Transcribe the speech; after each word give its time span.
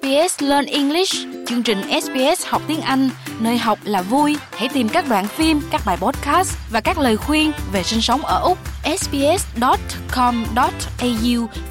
SBS 0.00 0.42
Learn 0.42 0.66
English, 0.66 1.14
chương 1.46 1.62
trình 1.62 1.78
SBS 2.02 2.46
học 2.46 2.62
tiếng 2.68 2.80
Anh, 2.80 3.08
nơi 3.40 3.58
học 3.58 3.78
là 3.84 4.02
vui. 4.02 4.36
Hãy 4.52 4.68
tìm 4.74 4.88
các 4.88 5.04
đoạn 5.08 5.26
phim, 5.26 5.60
các 5.70 5.80
bài 5.86 5.96
podcast 6.00 6.58
và 6.72 6.80
các 6.80 6.98
lời 6.98 7.16
khuyên 7.16 7.52
về 7.72 7.82
sinh 7.82 8.00
sống 8.00 8.20
ở 8.20 8.40
Úc. 8.40 8.58
sbs.com.au 8.98 9.46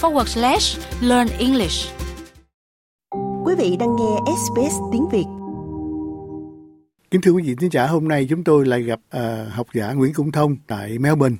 forward 0.02 0.26
slash 0.26 0.80
learn 1.02 1.28
English. 1.40 1.90
Quý 3.46 3.56
vị 3.58 3.78
đang 3.80 3.96
nghe 3.96 4.34
SBS 4.46 4.76
tiếng 4.92 5.10
Việt. 5.12 5.26
Kính 7.12 7.22
thưa 7.22 7.32
quý 7.32 7.44
vị 7.44 7.56
thính 7.60 7.72
giả, 7.72 7.88
hôm 7.88 8.08
nay 8.08 8.28
chúng 8.30 8.44
tôi 8.44 8.66
lại 8.66 8.82
gặp 8.82 9.00
uh, 9.18 9.22
học 9.52 9.68
giả 9.74 9.92
Nguyễn 9.94 10.14
Cung 10.14 10.32
Thông 10.32 10.56
tại 10.68 11.00
Melbourne. 11.00 11.36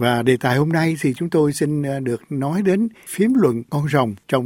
Và 0.00 0.22
đề 0.22 0.36
tài 0.40 0.56
hôm 0.56 0.68
nay 0.68 0.94
thì 1.02 1.12
chúng 1.14 1.30
tôi 1.30 1.52
xin 1.52 1.82
ờ, 1.82 2.00
được 2.00 2.20
nói 2.30 2.62
đến 2.64 2.88
phím 3.08 3.32
luận 3.34 3.62
con 3.70 3.82
rồng 3.88 4.14
trong 4.28 4.44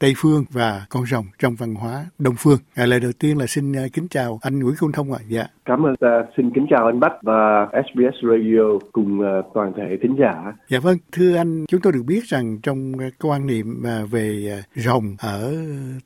Tây 0.00 0.14
Phương 0.16 0.44
và 0.50 0.86
con 0.90 1.06
rồng 1.06 1.24
trong 1.38 1.54
văn 1.58 1.74
hóa 1.74 2.06
Đông 2.18 2.34
Phương. 2.38 2.58
À, 2.74 2.86
lời 2.86 3.00
đầu 3.00 3.12
tiên 3.18 3.38
là 3.38 3.46
xin 3.46 3.72
ờ, 3.72 3.82
kính 3.92 4.08
chào 4.10 4.38
anh 4.42 4.58
Nguyễn 4.58 4.74
Công 4.78 4.92
Thông 4.92 5.12
ạ. 5.12 5.18
À. 5.22 5.26
Dạ. 5.28 5.44
Cảm 5.64 5.86
ơn, 5.86 5.92
uh, 5.92 6.28
xin 6.36 6.50
kính 6.54 6.66
chào 6.70 6.86
anh 6.86 7.00
Bách 7.00 7.12
và 7.22 7.68
SBS 7.72 8.16
Radio 8.22 8.78
cùng 8.92 9.20
toàn 9.54 9.72
thể 9.76 9.96
thính 10.02 10.16
giả. 10.18 10.52
Dạ 10.68 10.78
vâng, 10.80 10.96
thưa 11.12 11.36
anh, 11.36 11.64
chúng 11.68 11.80
tôi 11.80 11.92
được 11.92 12.02
biết 12.06 12.24
rằng 12.24 12.58
trong 12.62 12.92
quan 13.22 13.46
niệm 13.46 13.82
về 14.10 14.52
rồng 14.74 15.16
ở 15.18 15.54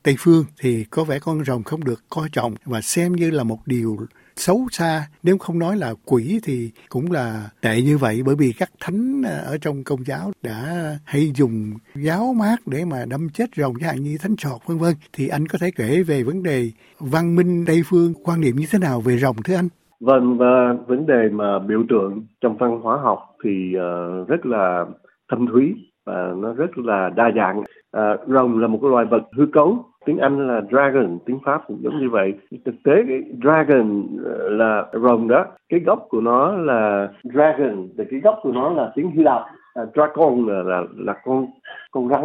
Tây 0.03 0.15
Phương 0.19 0.43
thì 0.61 0.85
có 0.89 1.03
vẻ 1.03 1.19
con 1.19 1.43
rồng 1.43 1.63
không 1.63 1.83
được 1.83 2.03
coi 2.09 2.29
trọng 2.31 2.53
và 2.65 2.81
xem 2.81 3.11
như 3.11 3.31
là 3.31 3.43
một 3.43 3.59
điều 3.65 3.97
xấu 4.35 4.67
xa. 4.71 5.07
Nếu 5.23 5.37
không 5.37 5.59
nói 5.59 5.77
là 5.77 5.93
quỷ 6.05 6.39
thì 6.43 6.71
cũng 6.89 7.11
là 7.11 7.49
tệ 7.61 7.81
như 7.81 7.97
vậy, 7.97 8.21
bởi 8.25 8.35
vì 8.35 8.53
các 8.59 8.69
thánh 8.79 9.21
à, 9.25 9.37
ở 9.45 9.57
trong 9.61 9.83
công 9.83 10.05
giáo 10.05 10.31
đã 10.43 10.89
hay 11.05 11.31
dùng 11.35 11.73
giáo 11.95 12.33
mát 12.33 12.55
để 12.65 12.85
mà 12.85 13.05
đâm 13.09 13.29
chết 13.29 13.49
rồng, 13.55 13.73
chẳng 13.79 13.89
hạn 13.89 14.03
như 14.03 14.17
thánh 14.21 14.35
trọt, 14.35 14.61
vân 14.65 14.77
vân. 14.77 14.93
Thì 15.13 15.27
anh 15.27 15.47
có 15.47 15.57
thể 15.61 15.71
kể 15.75 16.03
về 16.03 16.23
vấn 16.23 16.43
đề 16.43 16.71
văn 16.99 17.35
minh 17.35 17.65
tây 17.67 17.81
phương, 17.85 18.13
quan 18.23 18.41
niệm 18.41 18.55
như 18.55 18.65
thế 18.71 18.79
nào 18.79 19.01
về 19.01 19.17
rồng 19.17 19.35
thưa 19.45 19.55
anh? 19.55 19.67
Vâng 19.99 20.37
và 20.37 20.75
vấn 20.87 21.05
đề 21.05 21.29
mà 21.31 21.59
biểu 21.59 21.83
tượng 21.89 22.25
trong 22.41 22.57
văn 22.57 22.79
hóa 22.83 22.97
học 23.03 23.19
thì 23.43 23.73
ờ, 23.79 24.23
rất 24.27 24.45
là 24.45 24.85
thâm 25.31 25.47
thúy 25.53 25.73
và 26.05 26.33
nó 26.37 26.53
rất 26.53 26.77
là 26.77 27.09
đa 27.15 27.31
dạng. 27.35 27.59
Uh, 27.97 28.27
rồng 28.27 28.59
là 28.59 28.67
một 28.67 28.79
cái 28.81 28.91
loài 28.91 29.05
vật 29.05 29.23
hư 29.37 29.45
cấu. 29.45 29.85
Tiếng 30.05 30.17
Anh 30.17 30.47
là 30.47 30.61
dragon 30.69 31.19
tiếng 31.25 31.39
Pháp 31.45 31.61
cũng 31.67 31.79
giống 31.83 31.99
như 31.99 32.09
vậy. 32.09 32.33
Thực 32.65 32.75
tế 32.83 32.93
cái 33.07 33.21
dragon 33.43 34.07
ờ, 34.25 34.49
là 34.49 34.85
rồng 34.93 35.27
đó 35.27 35.45
cái 35.69 35.79
gốc 35.79 36.05
của 36.09 36.21
nó 36.21 36.51
là 36.51 37.09
dragon 37.23 37.87
thì 37.97 38.03
cái 38.11 38.19
gốc 38.19 38.39
của 38.41 38.51
nó 38.51 38.69
là 38.69 38.91
tiếng 38.95 39.11
Hy 39.11 39.23
Lạp. 39.23 39.41
À, 39.73 39.83
dragon 39.93 40.47
là, 40.47 40.63
là 40.63 40.83
là 40.97 41.13
con 41.23 41.47
con 41.91 42.09
rắn 42.09 42.21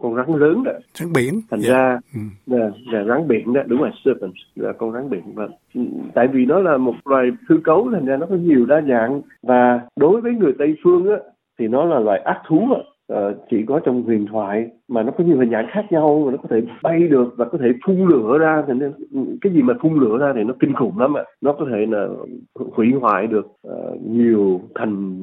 con 0.00 0.16
rắn 0.16 0.26
lớn 0.36 0.64
đó. 0.64 0.72
Rắn 0.94 1.12
biển 1.12 1.40
thành 1.50 1.60
yeah. 1.60 1.72
Dạ. 1.72 1.74
ra 1.74 1.98
ừ. 2.14 2.20
là, 2.46 2.70
là 2.92 3.04
rắn 3.04 3.28
biển 3.28 3.52
đó 3.52 3.60
đúng 3.66 3.80
rồi 3.80 3.90
serpent 4.04 4.32
là 4.54 4.72
con 4.72 4.92
rắn 4.92 5.10
biển. 5.10 5.22
Và 5.34 5.48
ừ, 5.74 5.80
tại 6.14 6.28
vì 6.28 6.46
nó 6.46 6.60
là 6.60 6.76
một 6.76 6.94
loài 7.04 7.30
hư 7.48 7.56
cấu 7.64 7.88
thành 7.92 8.06
ra 8.06 8.16
nó 8.16 8.26
có 8.26 8.36
nhiều 8.36 8.66
đa 8.66 8.80
dạng. 8.88 9.20
Và 9.42 9.80
đối 9.96 10.20
với 10.20 10.32
người 10.32 10.52
tây 10.58 10.76
phương 10.84 11.10
á 11.10 11.16
thì 11.58 11.68
nó 11.68 11.84
là 11.84 11.98
loài 11.98 12.20
ác 12.20 12.42
thú 12.48 12.68
uh, 13.12 13.18
chỉ 13.50 13.64
có 13.66 13.80
trong 13.84 14.02
huyền 14.02 14.26
thoại 14.26 14.70
mà 14.88 15.02
nó 15.02 15.10
có 15.10 15.24
nhiều 15.24 15.38
hình 15.38 15.50
dạng 15.50 15.66
khác 15.70 15.84
nhau 15.90 16.22
mà 16.26 16.32
nó 16.32 16.36
có 16.36 16.48
thể 16.50 16.62
bay 16.82 17.08
được 17.08 17.34
và 17.36 17.44
có 17.44 17.58
thể 17.58 17.68
phun 17.86 18.08
lửa 18.08 18.38
ra. 18.38 18.62
Thì 18.66 18.72
nên 18.74 18.92
cái 19.40 19.52
gì 19.52 19.62
mà 19.62 19.74
phun 19.82 19.94
lửa 19.94 20.18
ra 20.20 20.32
thì 20.36 20.44
nó 20.44 20.54
kinh 20.60 20.74
khủng 20.74 20.98
lắm 20.98 21.16
ạ. 21.16 21.24
Nó 21.40 21.52
có 21.52 21.66
thể 21.70 21.86
là 21.86 22.08
hủy 22.54 22.92
hoại 23.00 23.26
được 23.26 23.46
uh, 23.46 24.02
nhiều 24.06 24.60
thành 24.74 25.18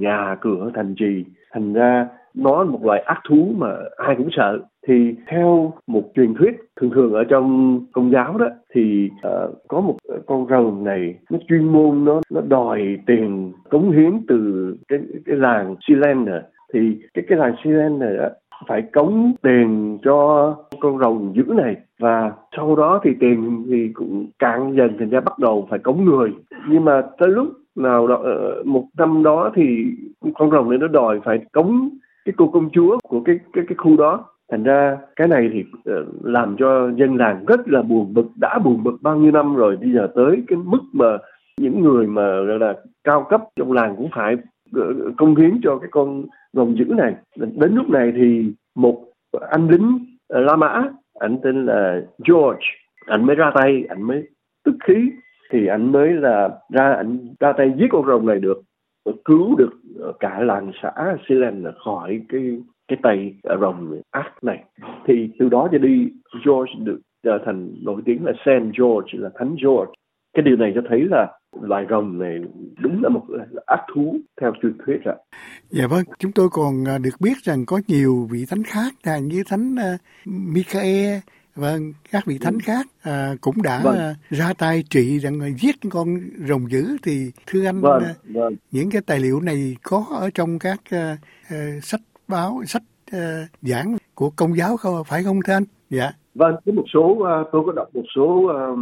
nhà 0.00 0.36
cửa 0.40 0.70
thành 0.74 0.94
trì. 0.98 1.24
Thành 1.52 1.72
ra 1.72 2.08
nó 2.34 2.64
là 2.64 2.70
một 2.70 2.84
loại 2.84 3.00
ác 3.00 3.20
thú 3.28 3.52
mà 3.56 3.76
ai 3.96 4.14
cũng 4.16 4.28
sợ. 4.30 4.58
Thì 4.86 5.14
theo 5.26 5.72
một 5.86 6.02
truyền 6.14 6.34
thuyết 6.34 6.56
thường 6.80 6.90
thường 6.90 7.12
ở 7.12 7.24
trong 7.24 7.80
công 7.92 8.10
giáo 8.10 8.38
đó 8.38 8.46
thì 8.74 9.10
uh, 9.26 9.54
có 9.68 9.80
một 9.80 9.96
con 10.26 10.46
rồng 10.50 10.84
này 10.84 11.14
nó 11.30 11.38
chuyên 11.48 11.64
môn 11.64 12.04
nó 12.04 12.20
nó 12.30 12.40
đòi 12.48 12.98
tiền 13.06 13.52
cống 13.70 13.90
hiến 13.90 14.12
từ 14.28 14.74
cái 14.88 14.98
cái 15.26 15.36
làng 15.36 15.76
Silen 15.88 16.26
thì 16.74 16.96
cái 17.14 17.24
cái 17.28 17.38
làng 17.38 17.54
Siren 17.64 17.98
này 17.98 18.16
á, 18.16 18.30
phải 18.68 18.82
cống 18.82 19.32
tiền 19.42 19.98
cho 20.02 20.56
con 20.80 20.98
rồng 20.98 21.32
dữ 21.36 21.42
này. 21.56 21.76
Và 21.98 22.32
sau 22.56 22.76
đó 22.76 23.00
thì 23.04 23.10
tiền 23.20 23.66
thì 23.70 23.88
cũng 23.94 24.26
càng 24.38 24.74
dần, 24.76 24.96
thành 24.98 25.10
ra 25.10 25.20
bắt 25.20 25.38
đầu 25.38 25.66
phải 25.70 25.78
cống 25.78 26.04
người. 26.04 26.32
Nhưng 26.68 26.84
mà 26.84 27.02
tới 27.18 27.28
lúc 27.28 27.48
nào 27.76 28.06
đó 28.06 28.14
ờ, 28.14 28.62
một 28.64 28.84
năm 28.98 29.22
đó 29.22 29.50
thì 29.54 29.84
con 30.34 30.50
rồng 30.50 30.70
này 30.70 30.78
nó 30.78 30.88
đòi 30.88 31.20
phải 31.24 31.38
cống 31.52 31.88
cái 32.24 32.32
cô 32.36 32.46
công 32.46 32.70
chúa 32.70 32.98
của 33.08 33.20
cái 33.20 33.38
cái 33.52 33.64
cái 33.68 33.76
khu 33.76 33.96
đó. 33.96 34.24
Thành 34.50 34.62
ra 34.62 34.98
cái 35.16 35.28
này 35.28 35.50
thì 35.52 35.64
ờ, 35.84 36.04
làm 36.22 36.56
cho 36.58 36.90
dân 36.96 37.16
làng 37.16 37.44
rất 37.46 37.68
là 37.68 37.82
buồn 37.82 38.14
bực, 38.14 38.26
đã 38.36 38.58
buồn 38.58 38.84
bực 38.84 38.96
bao 39.00 39.16
nhiêu 39.16 39.32
năm 39.32 39.56
rồi, 39.56 39.76
bây 39.76 39.92
giờ 39.92 40.08
tới 40.14 40.42
cái 40.48 40.58
mức 40.64 40.80
mà 40.92 41.18
những 41.60 41.82
người 41.82 42.06
mà, 42.06 42.22
gọi 42.22 42.58
là, 42.58 42.74
cao 43.04 43.26
cấp 43.30 43.42
trong 43.56 43.72
làng 43.72 43.94
cũng 43.96 44.08
phải 44.14 44.36
Ờ, 44.74 44.94
công 45.16 45.36
hiến 45.36 45.60
cho 45.62 45.78
cái 45.78 45.88
con 45.90 46.26
rồng 46.52 46.78
dữ 46.78 46.84
này. 46.84 47.14
Đến 47.36 47.74
lúc 47.74 47.90
này 47.90 48.12
thì 48.16 48.52
một 48.74 49.04
anh 49.50 49.68
lính 49.68 50.16
La 50.28 50.56
Mã, 50.56 50.84
ảnh 51.18 51.38
tên 51.42 51.66
là 51.66 52.02
George, 52.28 52.66
ảnh 53.06 53.26
mới 53.26 53.36
ra 53.36 53.50
tay, 53.54 53.84
ảnh 53.88 54.02
mới 54.02 54.28
tức 54.64 54.74
khí, 54.84 55.10
thì 55.50 55.66
ảnh 55.66 55.92
mới 55.92 56.12
là 56.12 56.50
ra, 56.72 56.92
ảnh 56.92 57.18
ra 57.40 57.52
tay 57.52 57.72
giết 57.78 57.86
con 57.90 58.06
rồng 58.06 58.26
này 58.26 58.40
được 58.40 58.62
cứu 59.24 59.56
được 59.56 59.70
ờ, 60.00 60.12
cả 60.20 60.40
làng 60.40 60.72
xã 60.82 61.16
Silen 61.28 61.64
khỏi 61.84 62.20
cái 62.28 62.58
cái 62.88 62.98
tay 63.02 63.34
rồng 63.60 64.00
ác 64.10 64.44
này. 64.44 64.64
Thì 65.06 65.30
từ 65.38 65.48
đó 65.48 65.68
cho 65.72 65.78
đi, 65.78 66.08
George 66.46 66.72
được 66.78 67.00
trở 67.22 67.38
thành 67.46 67.74
nổi 67.82 68.02
tiếng 68.04 68.24
là 68.24 68.32
Saint 68.44 68.72
George, 68.78 69.10
là 69.12 69.30
thánh 69.34 69.56
George 69.64 69.92
cái 70.38 70.42
điều 70.42 70.56
này 70.56 70.72
cho 70.74 70.80
thấy 70.88 71.00
là 71.10 71.26
loài 71.62 71.86
rồng 71.90 72.18
này 72.18 72.38
đúng 72.78 73.02
là 73.02 73.08
một 73.08 73.24
ác 73.66 73.80
thú 73.94 74.16
theo 74.40 74.52
truyền 74.62 74.78
thuyết 74.86 74.98
ạ. 75.04 75.14
Dạ 75.70 75.86
vâng, 75.86 76.04
chúng 76.18 76.32
tôi 76.32 76.48
còn 76.52 76.84
à, 76.88 76.98
được 76.98 77.20
biết 77.20 77.38
rằng 77.42 77.66
có 77.66 77.80
nhiều 77.88 78.28
vị 78.30 78.44
thánh 78.50 78.62
khác 78.62 78.94
là 79.02 79.18
như 79.18 79.42
thánh 79.48 79.74
uh, 79.74 80.00
Michael 80.26 81.18
và 81.54 81.78
các 82.12 82.26
vị 82.26 82.38
thánh 82.40 82.54
ừ. 82.54 82.58
khác 82.62 82.86
à, 83.02 83.34
cũng 83.40 83.62
đã 83.62 83.80
vâng. 83.84 83.96
ra 84.30 84.52
tay 84.58 84.82
trị 84.90 85.18
rằng 85.18 85.40
giết 85.58 85.74
con 85.90 86.06
rồng 86.48 86.70
dữ 86.70 86.96
thì 87.02 87.30
thưa 87.46 87.64
anh 87.64 87.80
vâng, 87.80 88.02
vâng. 88.24 88.54
những 88.70 88.90
cái 88.90 89.02
tài 89.06 89.20
liệu 89.20 89.40
này 89.40 89.76
có 89.82 90.04
ở 90.20 90.30
trong 90.34 90.58
các 90.58 90.80
uh, 90.96 91.84
sách 91.84 92.00
báo 92.28 92.60
sách 92.66 92.82
uh, 93.16 93.20
giảng 93.62 93.96
của 94.14 94.30
công 94.36 94.56
giáo 94.56 94.76
không 94.76 95.04
phải 95.06 95.22
không 95.24 95.40
thưa 95.46 95.52
anh? 95.52 95.64
Dạ. 95.90 96.10
Vâng, 96.34 96.54
có 96.66 96.72
một 96.72 96.84
số 96.94 97.00
uh, 97.00 97.48
tôi 97.52 97.62
có 97.66 97.72
đọc 97.72 97.88
một 97.94 98.04
số 98.14 98.24
uh, 98.24 98.78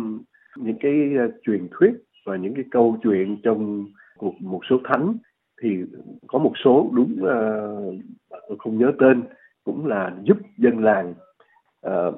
những 0.56 0.77
cái 0.81 1.11
uh, 1.25 1.34
truyền 1.43 1.69
thuyết 1.71 1.93
và 2.27 2.37
những 2.37 2.55
cái 2.55 2.65
câu 2.71 2.97
chuyện 3.03 3.37
trong 3.43 3.87
cuộc 4.19 4.34
một 4.41 4.61
số 4.71 4.77
thánh 4.84 5.17
thì 5.62 5.69
có 6.27 6.39
một 6.39 6.53
số 6.65 6.91
đúng 6.93 7.17
uh, 7.22 8.59
không 8.59 8.78
nhớ 8.78 8.93
tên 8.99 9.22
cũng 9.65 9.87
là 9.87 10.17
giúp 10.22 10.37
dân 10.59 10.84
làng 10.84 11.15
uh, 11.87 12.15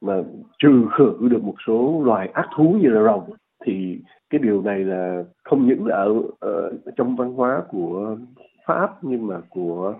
mà 0.00 0.22
trừ 0.58 0.86
khử 0.98 1.28
được 1.30 1.44
một 1.44 1.54
số 1.66 2.02
loài 2.04 2.28
ác 2.28 2.48
thú 2.56 2.76
như 2.82 2.88
là 2.88 3.02
rồng 3.02 3.30
thì 3.64 3.98
cái 4.30 4.38
điều 4.38 4.62
này 4.62 4.78
là 4.78 5.24
không 5.44 5.68
những 5.68 5.86
là 5.86 5.96
ở, 5.96 6.22
ở 6.40 6.72
trong 6.96 7.16
văn 7.16 7.32
hóa 7.32 7.62
của 7.68 8.16
pháp 8.66 9.04
nhưng 9.04 9.26
mà 9.26 9.40
của 9.50 9.94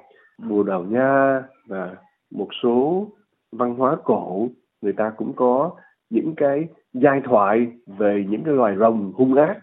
bồ 0.49 0.63
đào 0.63 0.83
nha 0.85 1.43
và 1.67 1.97
một 2.31 2.49
số 2.63 3.07
văn 3.53 3.75
hóa 3.75 3.97
cổ 4.05 4.49
người 4.83 4.93
ta 4.93 5.13
cũng 5.17 5.33
có 5.37 5.71
những 6.11 6.35
cái 6.37 6.69
giai 6.93 7.21
thoại 7.25 7.67
về 7.87 8.25
những 8.29 8.45
cái 8.45 8.55
loài 8.55 8.77
rồng 8.79 9.13
hung 9.15 9.35
ác 9.35 9.61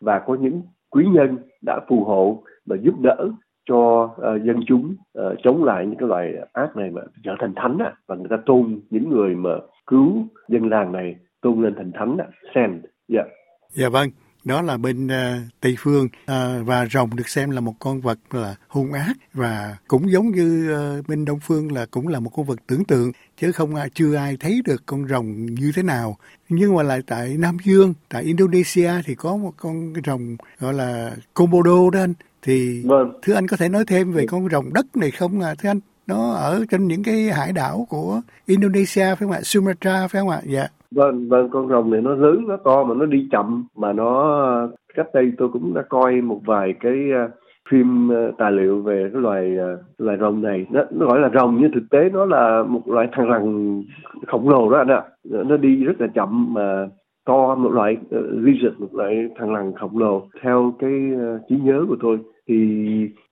và 0.00 0.18
có 0.18 0.34
những 0.40 0.62
quý 0.90 1.06
nhân 1.12 1.38
đã 1.62 1.80
phù 1.88 2.04
hộ 2.04 2.42
và 2.66 2.76
giúp 2.82 2.94
đỡ 3.00 3.28
cho 3.68 4.02
uh, 4.04 4.42
dân 4.44 4.60
chúng 4.66 4.94
uh, 5.18 5.38
chống 5.42 5.64
lại 5.64 5.86
những 5.86 5.98
cái 5.98 6.08
loài 6.08 6.34
ác 6.52 6.76
này 6.76 6.90
mà 6.90 7.02
trở 7.24 7.36
thành 7.38 7.52
thánh 7.56 7.78
à. 7.78 7.92
và 8.06 8.16
người 8.16 8.28
ta 8.30 8.36
tôn 8.46 8.80
những 8.90 9.10
người 9.10 9.34
mà 9.34 9.50
cứu 9.86 10.26
dân 10.48 10.68
làng 10.68 10.92
này 10.92 11.16
tôn 11.40 11.62
lên 11.62 11.74
thành 11.76 11.92
thánh 11.94 12.16
à. 12.18 12.26
Saint. 12.54 12.82
Dạ. 13.08 13.20
Yeah. 13.20 13.26
Dạ 13.70 13.88
vâng 13.88 14.08
đó 14.48 14.62
là 14.62 14.76
bên 14.76 15.06
uh, 15.06 15.12
Tây 15.60 15.76
phương 15.78 16.04
uh, 16.04 16.66
và 16.66 16.86
rồng 16.92 17.16
được 17.16 17.28
xem 17.28 17.50
là 17.50 17.60
một 17.60 17.74
con 17.78 18.00
vật 18.00 18.18
là 18.30 18.54
hung 18.68 18.92
ác 18.92 19.12
và 19.34 19.76
cũng 19.88 20.10
giống 20.10 20.30
như 20.30 20.74
uh, 20.98 21.08
bên 21.08 21.24
Đông 21.24 21.40
phương 21.40 21.72
là 21.72 21.86
cũng 21.90 22.08
là 22.08 22.20
một 22.20 22.30
con 22.30 22.46
vật 22.46 22.58
tưởng 22.66 22.84
tượng 22.84 23.12
chứ 23.40 23.52
không 23.52 23.74
ai 23.74 23.90
chưa 23.94 24.14
ai 24.14 24.36
thấy 24.40 24.62
được 24.64 24.82
con 24.86 25.08
rồng 25.08 25.46
như 25.46 25.72
thế 25.74 25.82
nào. 25.82 26.16
Nhưng 26.48 26.74
mà 26.74 26.82
lại 26.82 27.00
tại 27.06 27.36
Nam 27.38 27.56
Dương 27.64 27.94
tại 28.08 28.22
Indonesia 28.22 28.92
thì 29.04 29.14
có 29.14 29.36
một 29.36 29.52
con 29.56 29.92
rồng 30.06 30.36
gọi 30.58 30.74
là 30.74 31.16
Komodo 31.34 31.90
đó 31.92 32.00
anh. 32.00 32.14
Thì 32.42 32.82
vâng. 32.82 33.12
thưa 33.22 33.34
anh 33.34 33.46
có 33.46 33.56
thể 33.56 33.68
nói 33.68 33.84
thêm 33.86 34.12
về 34.12 34.26
con 34.26 34.48
rồng 34.48 34.72
đất 34.72 34.96
này 34.96 35.10
không 35.10 35.40
à 35.40 35.54
thưa 35.54 35.68
anh? 35.68 35.80
Nó 36.06 36.30
ở 36.32 36.64
trên 36.70 36.88
những 36.88 37.02
cái 37.02 37.32
hải 37.32 37.52
đảo 37.52 37.86
của 37.90 38.20
Indonesia 38.46 39.04
phải 39.04 39.16
không 39.16 39.30
ạ? 39.30 39.40
Sumatra 39.42 40.08
phải 40.08 40.20
không 40.20 40.28
ạ? 40.28 40.40
Dạ 40.44 40.68
vâng 40.94 41.28
vâng 41.28 41.48
con 41.50 41.68
rồng 41.68 41.90
này 41.90 42.00
nó 42.00 42.14
lớn 42.14 42.44
nó 42.48 42.56
to 42.56 42.84
mà 42.84 42.94
nó 42.94 43.06
đi 43.06 43.28
chậm 43.30 43.64
mà 43.76 43.92
nó 43.92 44.68
cách 44.94 45.06
đây 45.14 45.32
tôi 45.38 45.48
cũng 45.48 45.74
đã 45.74 45.82
coi 45.82 46.20
một 46.20 46.40
vài 46.46 46.74
cái 46.80 47.10
ờ, 47.12 47.28
phim 47.70 48.08
ờ, 48.08 48.32
tài 48.38 48.52
liệu 48.52 48.82
về 48.82 49.10
cái 49.12 49.22
loài 49.22 49.56
ờ, 49.56 49.78
loài 49.98 50.16
rồng 50.20 50.42
này. 50.42 50.66
Nó, 50.70 50.82
nó 50.90 51.06
gọi 51.06 51.20
là 51.20 51.30
rồng 51.34 51.58
nhưng 51.60 51.72
thực 51.72 51.84
tế 51.90 52.10
nó 52.12 52.24
là 52.24 52.62
một 52.62 52.88
loại 52.88 53.08
thằng 53.12 53.28
rằn 53.28 53.82
khổng 54.26 54.48
lồ 54.48 54.70
đó 54.70 54.78
anh 54.78 54.88
ạ. 54.88 55.02
Nó 55.24 55.56
đi 55.56 55.84
rất 55.84 56.00
là 56.00 56.06
chậm 56.06 56.54
mà 56.54 56.86
to 57.26 57.54
một 57.54 57.72
loại 57.72 57.96
uh, 58.16 58.24
lizard 58.32 58.78
một 58.78 58.94
loại 58.94 59.28
thằng 59.36 59.52
lằn 59.52 59.72
khổng 59.80 59.98
lồ. 59.98 60.22
Theo 60.42 60.74
cái 60.78 61.10
uh, 61.14 61.40
trí 61.48 61.56
nhớ 61.56 61.84
của 61.88 61.96
tôi 62.00 62.18
thì 62.48 62.56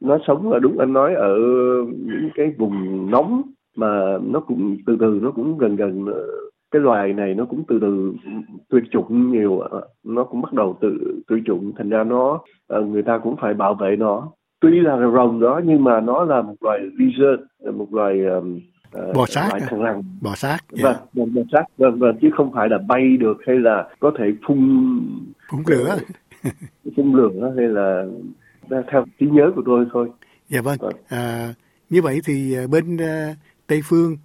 nó 0.00 0.18
sống 0.26 0.52
là 0.52 0.58
đúng 0.58 0.78
anh 0.78 0.92
nói 0.92 1.14
ở 1.14 1.36
những 1.88 2.30
cái 2.34 2.54
vùng 2.58 3.10
nóng 3.10 3.42
mà 3.76 4.18
nó 4.32 4.40
cũng 4.40 4.76
từ 4.86 4.96
từ 5.00 5.18
nó 5.22 5.30
cũng 5.30 5.58
gần 5.58 5.76
gần 5.76 6.04
uh, 6.04 6.45
cái 6.76 6.82
loài 6.82 7.12
này 7.12 7.34
nó 7.34 7.44
cũng 7.44 7.64
từ 7.68 7.78
từ 7.80 8.14
tuyệt 8.68 8.82
chủng 8.92 9.32
nhiều 9.32 9.62
nó 10.04 10.24
cũng 10.24 10.42
bắt 10.42 10.52
đầu 10.52 10.78
tự 10.80 11.20
tuyệt 11.28 11.42
chủng. 11.46 11.72
Thành 11.78 11.90
ra 11.90 12.04
nó 12.04 12.40
người 12.68 13.02
ta 13.02 13.18
cũng 13.18 13.36
phải 13.40 13.54
bảo 13.54 13.74
vệ 13.74 13.96
nó. 13.96 14.32
Tuy 14.60 14.80
là 14.80 14.96
rồng 15.14 15.40
đó 15.40 15.60
nhưng 15.64 15.84
mà 15.84 16.00
nó 16.00 16.24
là 16.24 16.42
một 16.42 16.54
loài 16.60 16.80
lizard 16.98 17.36
một 17.74 17.94
loài 17.94 18.24
um, 18.24 18.60
bò 19.14 19.26
sát 19.26 19.48
loài 19.50 19.60
thằng 19.68 19.82
lằn 19.82 20.02
bò 20.20 20.34
sát 20.34 20.58
yeah. 20.82 20.96
vâng 21.14 21.34
bò 21.34 21.42
sát 21.52 21.64
vâng 21.78 21.98
vâng 21.98 22.16
chứ 22.20 22.30
không 22.36 22.52
phải 22.54 22.68
là 22.68 22.78
bay 22.88 23.16
được 23.16 23.36
hay 23.46 23.56
là 23.58 23.88
có 24.00 24.12
thể 24.18 24.24
phun 24.46 24.58
phun 25.50 25.62
lửa. 25.66 25.96
Phun 26.96 27.12
lửa 27.12 27.52
hay 27.56 27.66
là 27.68 28.04
theo 28.92 29.04
trí 29.20 29.26
nhớ 29.26 29.52
của 29.56 29.62
tôi 29.66 29.86
thôi. 29.92 30.10
Dạ 30.48 30.60
vâng, 30.60 30.78
vâng. 30.80 30.94
À, 31.08 31.54
như 31.90 32.02
vậy 32.02 32.20
thì 32.24 32.56
bên 32.70 32.96
uh, 32.96 33.36
tây 33.66 33.80
phương 33.84 34.16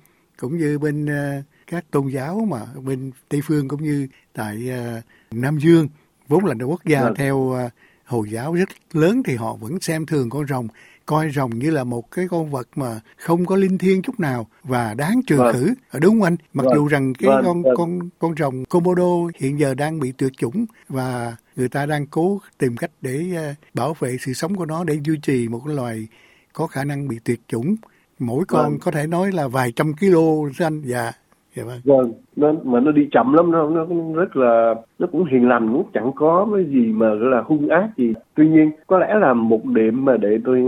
cũng 0.42 0.58
như 0.58 0.80
bên 0.80 1.06
uh, 1.06 1.46
các 1.72 1.92
tôn 1.92 2.08
giáo 2.08 2.48
mà 2.50 2.60
bên 2.86 3.12
Tây 3.30 3.42
phương 3.44 3.68
cũng 3.68 3.84
như 3.84 4.08
tại 4.34 4.72
uh, 4.98 5.04
Nam 5.34 5.58
Dương 5.58 5.88
vốn 6.28 6.46
là 6.46 6.54
quốc 6.66 6.86
gia 6.86 7.02
vâng. 7.02 7.16
theo 7.16 7.36
uh, 7.38 7.72
Hồi 8.12 8.30
giáo 8.30 8.54
rất 8.54 8.70
lớn 8.94 9.24
thì 9.26 9.36
họ 9.36 9.56
vẫn 9.56 9.80
xem 9.80 10.06
thường 10.06 10.30
con 10.30 10.48
rồng 10.48 10.68
coi 11.06 11.30
rồng 11.30 11.60
như 11.60 11.72
là 11.72 11.84
một 11.84 12.12
cái 12.12 12.28
con 12.28 12.50
vật 12.50 12.68
mà 12.76 13.00
không 13.18 13.46
có 13.46 13.56
linh 13.56 13.78
thiêng 13.78 14.02
chút 14.02 14.20
nào 14.20 14.48
và 14.64 14.94
đáng 14.94 15.22
trừ 15.28 15.38
vâng. 15.38 15.54
khử 15.54 15.74
đúng 16.00 16.14
không 16.14 16.24
anh 16.24 16.36
mặc 16.54 16.64
vâng. 16.64 16.76
dù 16.76 16.88
rằng 16.88 17.14
cái 17.14 17.30
vâng. 17.30 17.46
con 17.46 17.64
vâng. 17.64 17.76
con 17.78 18.10
con 18.20 18.36
rồng 18.38 18.66
komodo 18.66 19.32
hiện 19.40 19.60
giờ 19.60 19.74
đang 19.74 20.00
bị 20.00 20.12
tuyệt 20.12 20.32
chủng 20.38 20.66
và 20.90 21.36
người 21.56 21.70
ta 21.70 21.86
đang 21.86 22.08
cố 22.08 22.42
tìm 22.58 22.78
cách 22.78 22.92
để 23.02 23.26
bảo 23.74 23.96
vệ 24.00 24.18
sự 24.22 24.34
sống 24.34 24.56
của 24.56 24.66
nó 24.66 24.84
để 24.84 25.00
duy 25.04 25.18
trì 25.22 25.48
một 25.48 25.62
cái 25.66 25.76
loài 25.76 26.08
có 26.54 26.68
khả 26.68 26.84
năng 26.84 27.08
bị 27.08 27.20
tuyệt 27.24 27.40
chủng 27.48 27.76
mỗi 28.20 28.46
con 28.48 28.70
vâng. 28.70 28.80
có 28.80 28.92
thể 28.92 29.08
nói 29.08 29.32
là 29.32 29.48
vài 29.48 29.72
trăm 29.76 29.94
kg 29.94 30.64
anh 30.64 30.82
dạ 30.86 31.12
dạ 31.56 31.64
vâng. 31.64 31.80
Vâng 31.84 32.14
nó 32.36 32.54
mà 32.64 32.80
nó 32.80 32.92
đi 32.92 33.08
chậm 33.12 33.34
lắm 33.34 33.52
nó 33.52 33.70
nó 33.70 33.86
rất 34.16 34.36
là 34.36 34.76
nó 35.00 35.08
cũng 35.12 35.26
hiền 35.26 35.48
lành 35.48 35.74
cũng 35.74 35.86
chẳng 35.94 36.12
có 36.16 36.48
cái 36.56 36.66
gì 36.66 36.88
mà 36.88 37.14
gọi 37.14 37.30
là 37.32 37.42
hung 37.42 37.70
ác 37.70 37.90
gì. 37.98 38.14
Tuy 38.36 38.50
nhiên 38.50 38.72
có 38.88 39.00
lẽ 39.00 39.14
là 39.20 39.34
một 39.34 39.66
điểm 39.66 40.06
mà 40.06 40.18
để 40.18 40.40
tôi 40.46 40.64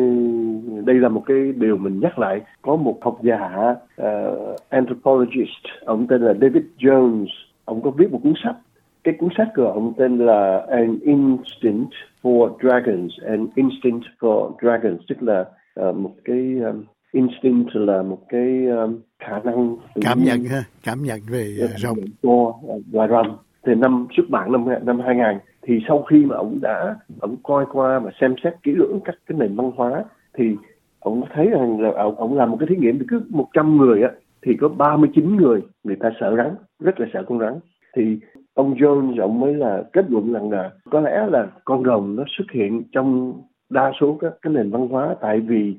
đây 0.85 0.95
là 0.95 1.09
một 1.09 1.23
cái 1.25 1.51
điều 1.55 1.77
mình 1.77 1.99
nhắc 1.99 2.19
lại. 2.19 2.41
Có 2.61 2.75
một 2.75 2.97
học 3.01 3.17
giả 3.21 3.75
uh, 4.01 4.55
anthropologist 4.69 5.65
ông 5.85 6.07
tên 6.07 6.21
là 6.21 6.33
David 6.33 6.63
Jones. 6.79 7.27
Ông 7.65 7.81
có 7.81 7.89
viết 7.89 8.11
một 8.11 8.19
cuốn 8.23 8.33
sách. 8.43 8.55
Cái 9.03 9.13
cuốn 9.19 9.29
sách 9.37 9.47
của 9.55 9.67
ông 9.67 9.93
tên 9.97 10.17
là 10.17 10.65
An 10.69 10.97
Instinct 11.01 11.91
for 12.23 12.49
Dragons. 12.61 13.11
An 13.25 13.47
Instinct 13.55 14.05
for 14.19 14.51
Dragons 14.61 15.01
tức 15.09 15.23
là 15.23 15.45
uh, 15.89 15.95
một 15.95 16.11
cái 16.25 16.59
um, 16.65 16.83
instinct 17.13 17.69
là 17.75 18.01
một 18.01 18.19
cái 18.29 18.65
um, 18.65 18.99
khả 19.27 19.39
năng 19.43 19.75
cảm 20.01 20.23
nhận 20.23 20.43
ha 20.43 20.63
cảm 20.83 21.03
nhận 21.03 21.19
về 21.31 21.57
uh, 21.63 21.69
rồng. 21.77 21.97
của 22.21 22.53
loài 22.91 23.07
rồng. 23.09 23.37
Thì 23.65 23.75
năm 23.75 24.07
xuất 24.17 24.23
bản 24.29 24.51
năm 24.51 24.65
năm 24.85 24.99
2000 24.99 25.25
thì 25.61 25.79
sau 25.87 26.03
khi 26.03 26.25
mà 26.25 26.35
ông 26.35 26.59
đã 26.61 26.95
ông 27.19 27.35
coi 27.43 27.65
qua 27.71 27.99
và 27.99 28.11
xem 28.21 28.35
xét 28.43 28.53
kỹ 28.63 28.71
lưỡng 28.75 28.99
các 29.05 29.15
cái 29.25 29.37
nền 29.39 29.55
văn 29.55 29.71
hóa 29.75 30.03
thì 30.37 30.55
ông 30.99 31.23
thấy 31.33 31.47
rằng 31.49 31.81
là 31.81 31.89
ông, 31.95 32.15
ông 32.15 32.37
làm 32.37 32.51
một 32.51 32.57
cái 32.59 32.67
thí 32.69 32.75
nghiệm 32.75 32.99
thì 32.99 33.05
cứ 33.09 33.21
100 33.29 33.77
người 33.77 34.01
á 34.03 34.09
thì 34.45 34.51
có 34.61 34.67
39 34.67 35.35
người 35.35 35.61
người 35.83 35.95
ta 35.99 36.09
sợ 36.19 36.35
rắn 36.37 36.55
rất 36.79 36.99
là 36.99 37.07
sợ 37.13 37.23
con 37.27 37.39
rắn. 37.39 37.53
Thì 37.95 38.19
ông 38.53 38.73
Jones 38.73 39.21
ông 39.21 39.39
mới 39.39 39.53
là 39.53 39.83
kết 39.93 40.05
luận 40.11 40.33
rằng 40.33 40.51
là 40.51 40.71
có 40.89 40.99
lẽ 40.99 41.27
là 41.29 41.47
con 41.65 41.83
rồng 41.83 42.15
nó 42.15 42.23
xuất 42.37 42.45
hiện 42.51 42.83
trong 42.91 43.33
đa 43.69 43.91
số 44.01 44.17
các 44.21 44.33
cái 44.41 44.53
nền 44.53 44.71
văn 44.71 44.87
hóa 44.87 45.15
tại 45.21 45.39
vì 45.39 45.75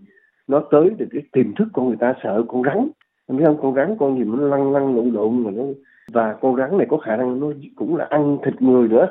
nó 0.49 0.63
tới 0.71 0.91
được 0.99 1.07
cái 1.11 1.23
tiềm 1.33 1.55
thức 1.55 1.69
của 1.73 1.83
người 1.83 1.97
ta 2.01 2.15
sợ 2.23 2.43
con 2.49 2.63
rắn 2.63 2.89
em 3.29 3.37
biết 3.39 3.45
không? 3.47 3.59
Con 3.63 3.75
rắn 3.75 3.97
con 3.99 4.19
gì 4.19 4.25
nó 4.25 4.37
lăn 4.37 4.73
lăn 4.73 4.97
lộn 4.97 5.11
lộn 5.11 5.45
mà 5.45 5.51
nó 5.51 5.63
và 6.13 6.37
con 6.41 6.57
rắn 6.57 6.79
này 6.79 6.87
có 6.91 6.97
khả 6.97 7.17
năng 7.17 7.41
nó 7.41 7.47
cũng 7.77 7.97
là 7.97 8.05
ăn 8.11 8.39
thịt 8.45 8.63
người 8.63 8.89
nữa 8.89 9.07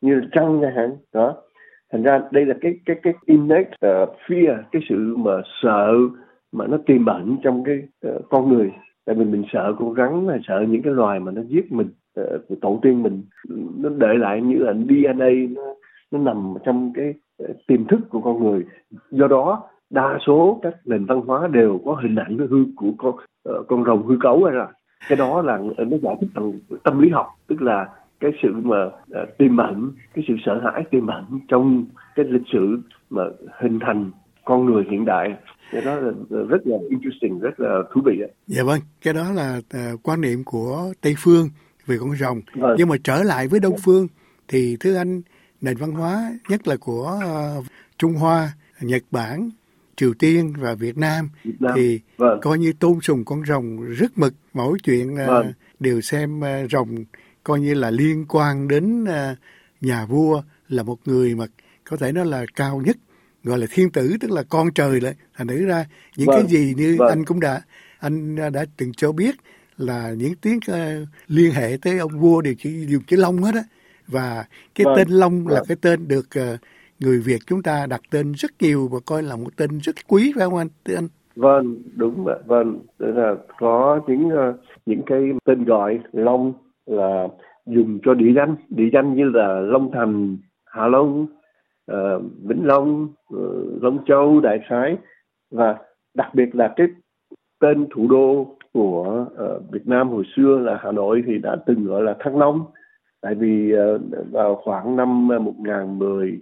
như 0.00 0.14
là 0.14 0.26
trăng 0.32 0.58
chẳng 0.62 0.74
hạn. 0.76 0.96
Đó. 1.12 1.34
Thành 1.92 2.02
ra 2.02 2.20
đây 2.30 2.46
là 2.46 2.54
cái 2.60 2.78
cái 2.84 2.96
cái 3.02 3.14
innate 3.26 3.70
uh, 3.70 4.08
fear 4.26 4.62
cái 4.72 4.82
sự 4.88 5.16
mà 5.16 5.32
sợ 5.62 5.92
mà 6.52 6.66
nó 6.66 6.78
tiềm 6.86 7.06
ẩn 7.06 7.36
trong 7.42 7.64
cái 7.64 7.82
uh, 8.08 8.28
con 8.30 8.48
người. 8.48 8.72
Tại 9.04 9.16
vì 9.16 9.24
mình 9.24 9.44
sợ 9.52 9.74
con 9.78 9.94
rắn 9.94 10.26
là 10.26 10.38
sợ 10.48 10.64
những 10.68 10.82
cái 10.82 10.92
loài 10.92 11.20
mà 11.20 11.32
nó 11.32 11.42
giết 11.42 11.72
mình 11.72 11.88
uh, 12.20 12.60
tổ 12.60 12.78
tiên 12.82 13.02
mình 13.02 13.22
nó 13.78 13.88
để 13.88 14.14
lại 14.14 14.42
như 14.42 14.56
là 14.58 14.72
DNA 14.72 15.30
nó 15.50 15.62
nó 16.10 16.18
nằm 16.18 16.54
trong 16.64 16.92
cái 16.94 17.14
uh, 17.44 17.56
tiềm 17.66 17.86
thức 17.86 18.00
của 18.10 18.20
con 18.20 18.44
người. 18.44 18.64
Do 19.10 19.26
đó 19.26 19.68
đa 19.90 20.18
số 20.26 20.60
các 20.62 20.74
nền 20.84 21.04
văn 21.04 21.20
hóa 21.20 21.48
đều 21.52 21.80
có 21.84 21.94
hình 21.94 22.16
ảnh 22.16 22.38
hư 22.50 22.64
của 22.76 22.92
con 22.98 23.14
uh, 23.14 23.66
con 23.68 23.84
rồng 23.84 24.06
hư 24.06 24.16
cấu 24.20 24.44
ra 24.44 24.66
cái 25.08 25.16
đó 25.16 25.42
là 25.42 25.58
nó 25.78 25.96
giải 26.02 26.16
thích 26.20 26.30
bằng 26.34 26.52
tâm 26.84 27.00
lý 27.00 27.08
học 27.10 27.26
tức 27.46 27.62
là 27.62 27.88
cái 28.20 28.30
sự 28.42 28.48
mà 28.62 28.84
uh, 28.86 29.38
tiềm 29.38 29.56
ẩn 29.56 29.92
cái 30.14 30.24
sự 30.28 30.34
sợ 30.46 30.60
hãi 30.64 30.84
tiềm 30.90 31.06
ẩn 31.06 31.24
trong 31.48 31.84
cái 32.14 32.26
lịch 32.28 32.46
sử 32.52 32.78
mà 33.10 33.22
hình 33.60 33.78
thành 33.86 34.10
con 34.44 34.64
người 34.64 34.84
hiện 34.90 35.04
đại 35.04 35.34
cái 35.72 35.82
đó 35.84 35.94
là 35.94 36.12
rất 36.48 36.66
là 36.66 36.76
interesting 36.90 37.40
rất 37.40 37.60
là 37.60 37.82
thú 37.94 38.00
vị 38.04 38.16
đấy. 38.20 38.30
dạ 38.46 38.62
vâng 38.64 38.80
cái 39.02 39.14
đó 39.14 39.32
là 39.34 39.58
uh, 39.58 40.00
quan 40.02 40.20
niệm 40.20 40.44
của 40.44 40.92
tây 41.00 41.14
phương 41.18 41.48
về 41.86 41.96
con 42.00 42.16
rồng 42.16 42.40
vâng. 42.54 42.74
nhưng 42.78 42.88
mà 42.88 42.96
trở 43.04 43.22
lại 43.22 43.48
với 43.48 43.60
đông 43.60 43.76
phương 43.84 44.06
thì 44.48 44.76
thưa 44.80 44.96
anh 44.96 45.22
nền 45.60 45.76
văn 45.76 45.92
hóa 45.92 46.30
nhất 46.48 46.68
là 46.68 46.76
của 46.80 47.20
uh, 47.58 47.64
trung 47.98 48.14
hoa 48.14 48.48
nhật 48.80 49.02
bản 49.10 49.50
Triều 49.96 50.14
Tiên 50.14 50.52
và 50.58 50.74
Việt 50.74 50.98
Nam, 50.98 51.28
Việt 51.44 51.60
Nam. 51.60 51.72
thì 51.76 52.00
vâng. 52.16 52.40
coi 52.42 52.58
như 52.58 52.72
tôn 52.72 53.00
sùng 53.00 53.24
con 53.24 53.44
rồng 53.46 53.80
rất 53.80 54.18
mực 54.18 54.34
mỗi 54.54 54.78
chuyện 54.84 55.16
ờ, 55.16 55.26
vâng. 55.26 55.48
uh, 55.48 55.54
đều 55.80 56.00
xem 56.00 56.40
uh, 56.40 56.70
rồng 56.70 57.04
coi 57.44 57.60
như 57.60 57.74
là 57.74 57.90
liên 57.90 58.24
quan 58.28 58.68
đến 58.68 59.04
uh, 59.04 59.38
nhà 59.80 60.06
vua 60.06 60.42
là 60.68 60.82
một 60.82 60.98
người 61.04 61.34
mà 61.34 61.46
có 61.90 61.96
thể 61.96 62.12
nói 62.12 62.26
là 62.26 62.46
cao 62.56 62.82
nhất 62.84 62.96
gọi 63.44 63.58
là 63.58 63.66
thiên 63.70 63.90
tử 63.90 64.16
tức 64.20 64.30
là 64.30 64.42
con 64.42 64.74
trời 64.74 65.00
lại 65.00 65.14
thành 65.36 65.46
thử 65.46 65.66
ra 65.66 65.86
những 66.16 66.26
vâng. 66.26 66.36
cái 66.36 66.50
gì 66.50 66.74
như 66.76 66.96
vâng. 66.98 67.08
anh 67.08 67.24
cũng 67.24 67.40
đã 67.40 67.62
anh 67.98 68.36
đã 68.52 68.64
từng 68.76 68.92
cho 68.92 69.12
biết 69.12 69.34
là 69.76 70.10
những 70.10 70.34
tiếng 70.34 70.56
uh, 70.70 71.08
liên 71.28 71.52
hệ 71.52 71.78
tới 71.82 71.98
ông 71.98 72.20
vua 72.20 72.40
đều 72.40 72.54
chỉ 72.58 72.86
dùng 72.86 73.02
chữ 73.02 73.16
long 73.16 73.42
hết 73.42 73.54
á 73.54 73.62
và 74.06 74.44
cái 74.74 74.84
vâng. 74.84 74.94
tên 74.96 75.08
long 75.08 75.44
vâng. 75.44 75.54
là 75.54 75.62
cái 75.68 75.76
tên 75.80 76.08
được 76.08 76.28
uh, 76.54 76.60
người 77.00 77.18
Việt 77.26 77.38
chúng 77.46 77.62
ta 77.62 77.86
đặt 77.90 78.00
tên 78.10 78.32
rất 78.32 78.50
nhiều 78.60 78.88
và 78.92 78.98
coi 79.06 79.22
là 79.22 79.36
một 79.36 79.56
tên 79.56 79.78
rất 79.82 79.94
quý 80.08 80.32
phải 80.36 80.44
không 80.44 80.56
anh? 80.56 80.68
Thưa 80.84 80.94
anh? 80.94 81.08
Vâng, 81.36 81.76
đúng 81.96 82.24
vậy. 82.24 82.38
Vâng, 82.46 82.78
Tức 82.98 83.12
là 83.12 83.34
có 83.58 84.00
những 84.06 84.30
ờ, 84.30 84.54
những 84.86 85.02
cái 85.06 85.20
tên 85.44 85.64
gọi 85.64 86.00
Long 86.12 86.52
là 86.86 87.28
dùng 87.66 87.98
cho 88.04 88.14
địa 88.14 88.32
danh, 88.36 88.56
địa 88.68 88.88
danh 88.92 89.14
như 89.14 89.24
là 89.34 89.60
Long 89.60 89.90
Thành, 89.92 90.36
Hạ 90.64 90.86
Long, 90.86 91.26
uh, 91.92 92.22
Vĩnh 92.42 92.66
Long, 92.66 93.08
uh, 93.34 93.82
Long 93.82 93.98
Châu, 94.06 94.40
Đại 94.40 94.58
Khái 94.68 94.96
và 95.50 95.76
đặc 96.14 96.34
biệt 96.34 96.54
là 96.54 96.72
cái 96.76 96.86
tên 97.60 97.86
thủ 97.94 98.08
đô 98.08 98.56
của 98.72 99.26
uh, 99.32 99.72
Việt 99.72 99.86
Nam 99.86 100.08
hồi 100.08 100.24
xưa 100.36 100.58
là 100.58 100.78
Hà 100.82 100.92
Nội 100.92 101.22
thì 101.26 101.38
đã 101.38 101.56
từng 101.66 101.84
gọi 101.84 102.02
là 102.02 102.16
Thăng 102.20 102.38
Long 102.38 102.64
tại 103.20 103.34
vì 103.34 103.72
uh, 103.74 104.00
vào 104.32 104.60
khoảng 104.64 104.96
năm 104.96 105.28
1010 105.28 106.40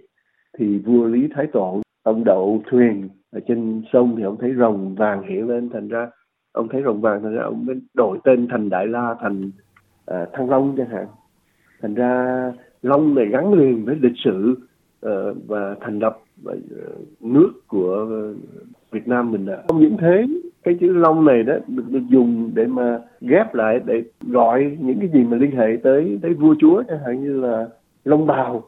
thì 0.57 0.77
vua 0.77 1.05
lý 1.05 1.27
thái 1.35 1.47
tổ 1.53 1.81
ông 2.03 2.23
đậu 2.23 2.61
thuyền 2.69 3.09
ở 3.31 3.39
trên 3.47 3.81
sông 3.93 4.15
thì 4.17 4.23
ông 4.23 4.37
thấy 4.37 4.53
rồng 4.57 4.95
vàng 4.95 5.23
hiện 5.23 5.47
lên 5.47 5.69
thành 5.69 5.87
ra 5.87 6.09
ông 6.51 6.67
thấy 6.67 6.81
rồng 6.85 7.01
vàng 7.01 7.23
thành 7.23 7.35
ra 7.35 7.43
ông 7.43 7.65
mới 7.65 7.75
đổi 7.93 8.17
tên 8.23 8.47
thành 8.47 8.69
đại 8.69 8.87
la 8.87 9.15
thành 9.21 9.51
uh, 10.11 10.33
thăng 10.33 10.49
long 10.49 10.75
chẳng 10.77 10.89
hạn. 10.89 11.07
Thành 11.81 11.93
ra 11.93 12.51
long 12.81 13.15
này 13.15 13.25
gắn 13.25 13.53
liền 13.53 13.85
với 13.85 13.95
lịch 14.01 14.17
sử 14.23 14.55
uh, 15.05 15.11
và 15.47 15.75
thành 15.81 15.99
lập 15.99 16.19
uh, 16.49 16.57
nước 17.21 17.51
của 17.67 18.07
Việt 18.91 19.07
Nam 19.07 19.31
mình 19.31 19.45
đã 19.45 19.63
không 19.67 19.81
những 19.81 19.97
thế 19.97 20.25
cái 20.63 20.77
chữ 20.79 20.93
long 20.93 21.25
này 21.25 21.43
đó 21.43 21.53
được, 21.67 21.83
được 21.89 22.03
dùng 22.09 22.51
để 22.53 22.65
mà 22.65 22.99
ghép 23.21 23.55
lại 23.55 23.79
để 23.85 24.03
gọi 24.21 24.77
những 24.79 24.99
cái 24.99 25.09
gì 25.13 25.23
mà 25.23 25.37
liên 25.37 25.51
hệ 25.51 25.77
tới 25.83 26.19
tới 26.21 26.33
vua 26.33 26.55
chúa 26.59 26.83
chẳng 26.87 26.99
hạn 27.05 27.23
như 27.23 27.41
là 27.41 27.67
long 28.05 28.27
bào 28.27 28.63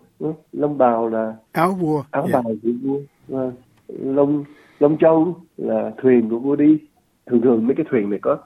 lông 0.53 0.77
bào 0.77 1.09
là 1.09 1.35
áo 1.51 1.71
vua 1.71 2.03
áo 2.11 2.23
yeah. 2.23 2.33
Dạ. 2.33 2.41
bào 2.41 2.53
của 2.63 2.69
vua 2.83 2.99
và 3.27 3.51
lông 3.87 4.43
lông 4.79 4.97
châu 4.97 5.35
là 5.57 5.91
thuyền 5.97 6.29
của 6.29 6.39
vua 6.39 6.55
đi 6.55 6.79
thường 7.25 7.41
thường 7.41 7.67
mấy 7.67 7.75
cái 7.75 7.85
thuyền 7.89 8.09
này 8.09 8.19
có 8.21 8.37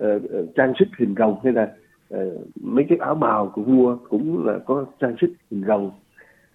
uh, 0.00 0.22
trang 0.56 0.72
sức 0.78 0.88
hình 0.98 1.14
rồng 1.18 1.38
hay 1.44 1.52
là 1.52 1.72
uh, 2.14 2.56
mấy 2.62 2.84
cái 2.88 2.98
áo 2.98 3.14
bào 3.14 3.52
của 3.54 3.62
vua 3.62 3.96
cũng 4.08 4.46
là 4.46 4.58
có 4.66 4.84
trang 5.00 5.14
sức 5.20 5.32
hình 5.50 5.64
rồng 5.66 5.90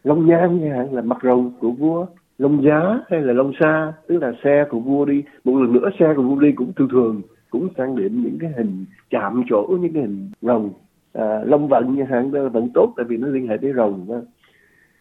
lông 0.04 0.26
nhang 0.26 0.62
nha 0.62 0.86
là 0.92 1.02
mặt 1.02 1.18
rồng 1.24 1.52
của 1.60 1.72
vua 1.72 2.06
lông 2.38 2.64
giá 2.64 3.00
hay 3.10 3.22
là 3.22 3.34
lông 3.34 3.52
xa 3.60 3.94
tức 4.08 4.18
là 4.18 4.34
xe 4.44 4.66
của 4.70 4.80
vua 4.80 5.06
đi 5.06 5.24
một 5.44 5.62
lần 5.62 5.74
nữa 5.74 5.90
xe 6.00 6.14
của 6.16 6.24
vua 6.24 6.40
đi 6.40 6.52
cũng 6.52 6.74
thường 6.74 6.90
thường 6.92 7.22
cũng 7.50 7.70
trang 7.78 7.96
điểm 7.96 8.24
những 8.24 8.38
cái 8.40 8.52
hình 8.58 8.86
chạm 9.10 9.44
chỗ 9.50 9.78
những 9.82 9.94
cái 9.94 10.02
hình 10.02 10.32
rồng 10.42 10.70
à, 11.14 11.40
lông 11.46 11.68
vận 11.68 11.96
như 11.96 12.04
hạn 12.04 12.32
vẫn 12.32 12.70
tốt 12.74 12.94
tại 12.98 13.06
vì 13.10 13.18
nó 13.18 13.28
liên 13.28 13.48
hệ 13.48 13.58
tới 13.62 13.74
rồng 13.76 14.06
đó 14.10 14.16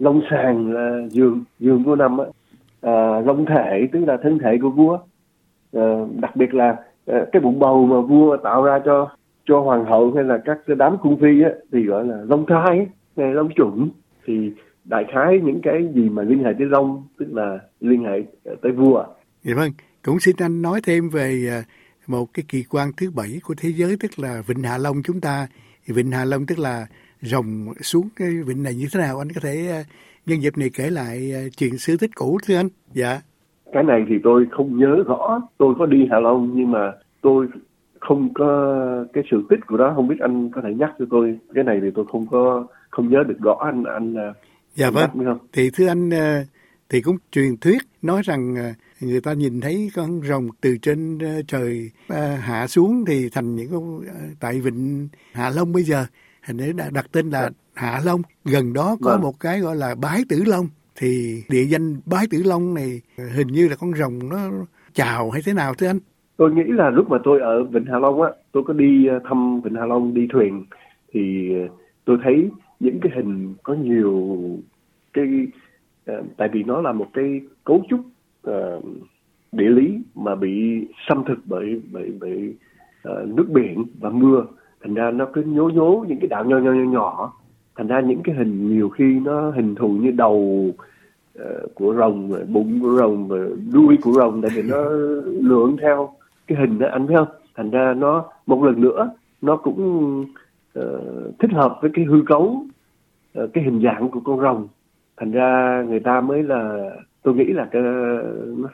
lông 0.02 0.22
sàng 0.30 0.72
là 0.72 0.98
giường 1.10 1.44
giường 1.58 1.84
của 1.84 1.96
nằm 1.96 2.18
á 2.18 2.24
à, 2.80 3.20
lông 3.20 3.46
thể 3.46 3.88
tức 3.92 4.00
là 4.06 4.16
thân 4.22 4.38
thể 4.38 4.58
của 4.62 4.70
vua 4.70 4.98
à, 5.72 5.82
đặc 6.20 6.36
biệt 6.36 6.54
là 6.54 6.76
à, 7.06 7.18
cái 7.32 7.42
bụng 7.42 7.58
bầu 7.58 7.86
mà 7.86 8.00
vua 8.00 8.36
tạo 8.36 8.62
ra 8.62 8.78
cho 8.84 9.10
cho 9.44 9.60
hoàng 9.60 9.84
hậu 9.84 10.12
hay 10.14 10.24
là 10.24 10.38
các 10.44 10.58
cái 10.66 10.76
đám 10.76 10.96
cung 11.02 11.20
phi 11.20 11.42
á, 11.42 11.50
thì 11.72 11.82
gọi 11.82 12.04
là 12.04 12.16
lông 12.28 12.46
thai 12.46 12.86
hay 13.16 13.34
lông 13.34 13.48
chuẩn 13.56 13.88
thì 14.26 14.52
đại 14.84 15.04
khái 15.14 15.40
những 15.44 15.60
cái 15.62 15.88
gì 15.94 16.08
mà 16.08 16.22
liên 16.22 16.44
hệ 16.44 16.52
tới 16.58 16.66
lông 16.66 17.02
tức 17.18 17.26
là 17.32 17.58
liên 17.80 18.04
hệ 18.04 18.22
tới 18.62 18.72
vua. 18.72 19.04
Dạ 19.42 19.54
vâng, 19.56 19.70
cũng 20.04 20.20
xin 20.20 20.36
anh 20.38 20.62
nói 20.62 20.80
thêm 20.84 21.08
về 21.08 21.46
à, 21.50 21.62
một 22.06 22.26
cái 22.34 22.44
kỳ 22.48 22.64
quan 22.70 22.88
thứ 22.96 23.10
bảy 23.10 23.40
của 23.44 23.54
thế 23.58 23.68
giới 23.72 23.96
tức 24.00 24.10
là 24.18 24.42
Vịnh 24.46 24.62
Hạ 24.62 24.78
Long 24.78 25.02
chúng 25.04 25.20
ta. 25.20 25.46
Vịnh 25.86 26.10
Hạ 26.10 26.24
Long 26.24 26.46
tức 26.46 26.58
là 26.58 26.86
rồng 27.22 27.74
xuống 27.80 28.08
cái 28.16 28.28
vịnh 28.46 28.62
này 28.62 28.74
như 28.74 28.86
thế 28.92 29.00
nào? 29.00 29.18
Anh 29.18 29.28
có 29.34 29.40
thể 29.40 29.68
à, 29.70 29.80
nhân 30.26 30.42
dịp 30.42 30.58
này 30.58 30.70
kể 30.76 30.90
lại 30.90 31.32
à, 31.34 31.40
chuyện 31.56 31.78
xưa 31.78 31.96
tích 32.00 32.10
cũ 32.14 32.38
thưa 32.46 32.56
anh? 32.56 32.68
Dạ. 32.92 33.20
Cái 33.72 33.82
này 33.82 34.04
thì 34.08 34.14
tôi 34.24 34.46
không 34.50 34.78
nhớ 34.78 34.96
rõ, 35.06 35.40
tôi 35.58 35.74
có 35.78 35.86
đi 35.86 36.06
Hạ 36.10 36.20
Long 36.20 36.52
nhưng 36.54 36.70
mà 36.70 36.92
tôi 37.20 37.46
không 38.00 38.34
có 38.34 38.74
cái 39.12 39.24
sự 39.30 39.42
tích 39.50 39.60
của 39.66 39.76
đó. 39.76 39.92
Không 39.96 40.08
biết 40.08 40.16
anh 40.20 40.50
có 40.50 40.60
thể 40.64 40.74
nhắc 40.74 40.90
cho 40.98 41.04
tôi. 41.10 41.38
Cái 41.54 41.64
này 41.64 41.78
thì 41.82 41.88
tôi 41.94 42.04
không 42.12 42.26
có 42.30 42.66
không 42.90 43.08
nhớ 43.10 43.24
được 43.28 43.38
rõ. 43.40 43.56
Anh 43.60 43.84
anh 43.84 44.14
dạ 44.74 44.90
vâng. 44.90 45.10
không? 45.24 45.38
thì 45.52 45.70
thưa 45.70 45.86
anh 45.86 46.10
ờ, 46.10 46.44
thì 46.88 47.00
cũng 47.00 47.16
truyền 47.30 47.56
thuyết 47.56 47.82
nói 48.02 48.22
rằng 48.24 48.54
ờ, 48.56 48.72
người 49.00 49.20
ta 49.20 49.32
nhìn 49.32 49.60
thấy 49.60 49.90
con 49.94 50.20
rồng 50.22 50.48
từ 50.60 50.76
trên 50.82 51.18
ờ, 51.18 51.42
trời 51.46 51.90
hạ 52.38 52.66
xuống 52.66 53.04
thì 53.06 53.28
thành 53.32 53.56
những 53.56 53.70
con 53.72 54.00
tại 54.40 54.60
vịnh 54.60 55.08
Hạ 55.32 55.50
Long 55.50 55.72
bây 55.72 55.82
giờ 55.82 56.06
hình 56.46 56.56
như 56.56 56.72
đã 56.72 56.90
đặt 56.94 57.06
tên 57.12 57.30
là 57.30 57.50
Hạ 57.74 58.00
Long. 58.04 58.22
Gần 58.44 58.72
đó 58.72 58.96
có 59.02 59.10
vâng. 59.10 59.20
một 59.20 59.40
cái 59.40 59.60
gọi 59.60 59.76
là 59.76 59.94
Bái 60.02 60.22
Tử 60.28 60.42
Long. 60.46 60.66
Thì 60.96 61.42
địa 61.48 61.64
danh 61.64 61.96
Bái 62.06 62.26
Tử 62.30 62.42
Long 62.44 62.74
này 62.74 63.00
hình 63.36 63.48
như 63.48 63.68
là 63.68 63.76
con 63.76 63.94
rồng 63.94 64.28
nó 64.30 64.50
chào 64.92 65.30
hay 65.30 65.42
thế 65.44 65.52
nào 65.52 65.74
thưa 65.74 65.86
anh? 65.86 65.98
Tôi 66.36 66.54
nghĩ 66.54 66.62
là 66.66 66.90
lúc 66.90 67.10
mà 67.10 67.18
tôi 67.24 67.40
ở 67.40 67.64
vịnh 67.64 67.84
Hạ 67.84 67.98
Long 67.98 68.22
á 68.22 68.30
tôi 68.52 68.62
có 68.66 68.72
đi 68.72 69.08
thăm 69.28 69.60
vịnh 69.60 69.74
Hạ 69.74 69.86
Long 69.86 70.14
đi 70.14 70.26
thuyền. 70.32 70.64
Thì 71.12 71.52
tôi 72.04 72.18
thấy 72.24 72.50
những 72.80 72.98
cái 73.00 73.12
hình 73.16 73.54
có 73.62 73.74
nhiều 73.74 74.38
cái 75.12 75.26
uh, 76.10 76.26
tại 76.36 76.48
vì 76.52 76.62
nó 76.62 76.80
là 76.80 76.92
một 76.92 77.06
cái 77.14 77.40
cấu 77.64 77.84
trúc 77.90 78.00
uh, 78.48 78.84
địa 79.52 79.68
lý 79.68 79.98
mà 80.14 80.34
bị 80.34 80.86
xâm 81.08 81.24
thực 81.28 81.38
bởi 81.44 81.80
bởi 81.92 82.12
bởi 82.20 82.54
uh, 83.08 83.28
nước 83.28 83.46
biển 83.54 83.84
và 84.00 84.10
mưa 84.10 84.46
thành 84.82 84.94
ra 84.94 85.10
nó 85.10 85.26
cứ 85.32 85.42
nhố 85.42 85.68
nhố 85.68 86.04
những 86.08 86.18
cái 86.20 86.28
đảo 86.28 86.44
nhỏ 86.44 86.58
nhỏ 86.58 86.72
nhỏ 86.72 86.90
nhỏ. 86.90 87.32
Thành 87.76 87.86
ra 87.86 88.00
những 88.00 88.22
cái 88.24 88.34
hình 88.34 88.68
nhiều 88.68 88.88
khi 88.88 89.20
nó 89.24 89.50
hình 89.50 89.74
thù 89.74 89.88
như 89.88 90.10
đầu 90.10 90.70
uh, 91.38 91.74
của 91.74 91.94
rồng 91.94 92.32
bụng 92.52 92.78
của 92.82 92.96
rồng 92.96 93.28
đuôi 93.72 93.98
của 94.02 94.12
rồng 94.12 94.42
tại 94.42 94.50
vì 94.54 94.62
nó 94.62 94.82
lượn 95.24 95.76
theo 95.80 96.10
cái 96.46 96.58
hình 96.58 96.78
đó 96.78 96.88
anh 96.92 97.06
thấy 97.06 97.16
không? 97.16 97.28
Thành 97.54 97.70
ra 97.70 97.94
nó 97.94 98.24
một 98.46 98.64
lần 98.64 98.80
nữa 98.80 99.10
nó 99.42 99.56
cũng 99.56 100.20
uh, 100.78 100.84
thích 101.38 101.50
hợp 101.52 101.78
với 101.82 101.90
cái 101.94 102.04
hư 102.04 102.22
cấu 102.26 102.66
uh, 103.42 103.50
cái 103.52 103.64
hình 103.64 103.80
dạng 103.84 104.08
của 104.08 104.20
con 104.24 104.40
rồng. 104.40 104.68
Thành 105.16 105.30
ra 105.30 105.82
người 105.88 106.00
ta 106.00 106.20
mới 106.20 106.42
là 106.42 106.90
tôi 107.22 107.34
nghĩ 107.34 107.44
là 107.44 107.68
cái 107.70 107.82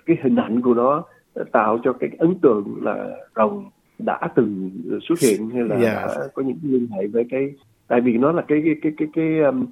cái 0.06 0.16
hình 0.22 0.36
ảnh 0.36 0.62
của 0.62 0.74
nó 0.74 1.04
tạo 1.52 1.78
cho 1.84 1.92
cái 1.92 2.10
ấn 2.18 2.34
tượng 2.34 2.76
là 2.82 3.16
rồng 3.36 3.64
đã 3.98 4.20
từng 4.34 4.70
xuất 5.08 5.20
hiện 5.20 5.50
hay 5.50 5.62
là 5.62 5.76
yeah. 5.76 5.82
Dạ. 5.84 6.06
đã 6.06 6.28
có 6.34 6.42
những 6.42 6.58
liên 6.62 6.86
hệ 6.86 7.06
với 7.06 7.24
cái 7.30 7.54
tại 7.88 8.00
vì 8.00 8.12
nó 8.12 8.32
là 8.32 8.42
cái 8.48 8.62
cái 8.64 8.74
cái 8.82 8.92
cái 8.96 9.08
cái 9.14 9.38
um, 9.38 9.66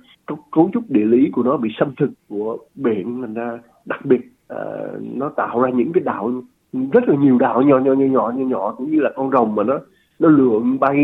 cấu 0.53 0.71
trúc 0.73 0.91
địa 0.91 1.05
lý 1.05 1.31
của 1.33 1.43
nó 1.43 1.57
bị 1.57 1.71
xâm 1.79 1.95
thực 1.99 2.11
của 2.29 2.59
biển 2.75 3.21
thành 3.21 3.35
ra 3.35 3.59
đặc 3.85 4.05
biệt 4.05 4.21
uh, 4.53 5.03
nó 5.03 5.29
tạo 5.37 5.61
ra 5.61 5.71
những 5.71 5.93
cái 5.93 6.03
đảo 6.05 6.43
rất 6.73 7.09
là 7.09 7.17
nhiều 7.17 7.39
đảo 7.39 7.63
nhỏ 7.63 7.79
nhỏ 7.79 7.93
nhỏ 7.93 8.05
nhỏ 8.07 8.33
nhỏ 8.37 8.45
nhỏ 8.45 8.75
cũng 8.79 8.91
như 8.91 9.01
là 9.01 9.11
con 9.17 9.31
rồng 9.31 9.55
mà 9.55 9.63
nó 9.63 9.79
nó 10.19 10.29
lượn 10.29 10.79
bay 10.81 10.97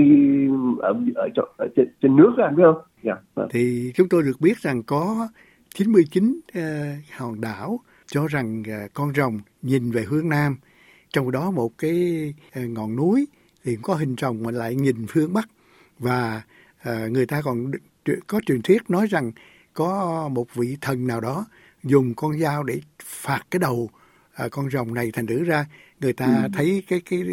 ở 0.79 0.95
ở, 1.15 1.29
ở, 1.57 1.69
trên, 1.77 1.89
trên 2.03 2.17
nước 2.17 2.33
anh 2.37 2.57
biết 2.57 2.63
không? 2.67 2.83
Yeah. 3.03 3.19
Dạ, 3.37 3.43
thì 3.51 3.93
chúng 3.95 4.09
tôi 4.09 4.23
được 4.23 4.41
biết 4.41 4.59
rằng 4.59 4.83
có 4.83 5.29
99 5.75 6.25
uh, 6.31 6.55
ờ, 6.55 6.61
hòn 7.19 7.41
đảo 7.41 7.81
cho 8.07 8.27
rằng 8.27 8.63
uh, 8.63 8.95
con 8.95 9.13
rồng 9.15 9.39
nhìn 9.63 9.91
về 9.91 10.05
hướng 10.09 10.29
Nam, 10.29 10.57
trong 11.13 11.31
đó 11.31 11.51
một 11.51 11.79
cái 11.79 12.35
uh, 12.59 12.71
ngọn 12.71 12.97
núi 12.97 13.27
thì 13.65 13.77
có 13.83 13.95
hình 13.95 14.17
rồng 14.21 14.43
mà 14.43 14.51
lại 14.51 14.75
nhìn 14.75 15.07
phương 15.09 15.33
Bắc 15.33 15.49
và 15.99 16.43
uh, 16.89 17.11
người 17.11 17.27
ta 17.27 17.43
còn 17.43 17.71
có 18.27 18.41
truyền 18.47 18.63
thuyết 18.63 18.91
nói 18.91 19.07
rằng 19.07 19.33
có 19.75 20.29
một 20.33 20.55
vị 20.55 20.77
thần 20.81 21.07
nào 21.07 21.21
đó 21.21 21.47
dùng 21.83 22.15
con 22.15 22.39
dao 22.39 22.63
để 22.63 22.81
phạt 23.05 23.43
cái 23.51 23.61
đầu 23.61 23.91
uh, 24.45 24.51
con 24.51 24.71
rồng 24.71 24.95
này 24.95 25.11
thành 25.13 25.27
thử 25.27 25.45
ra 25.45 25.67
người 26.01 26.13
ta 26.13 26.27
ừ. 26.27 26.49
thấy 26.55 26.83
cái 26.89 27.01
cái 27.01 27.25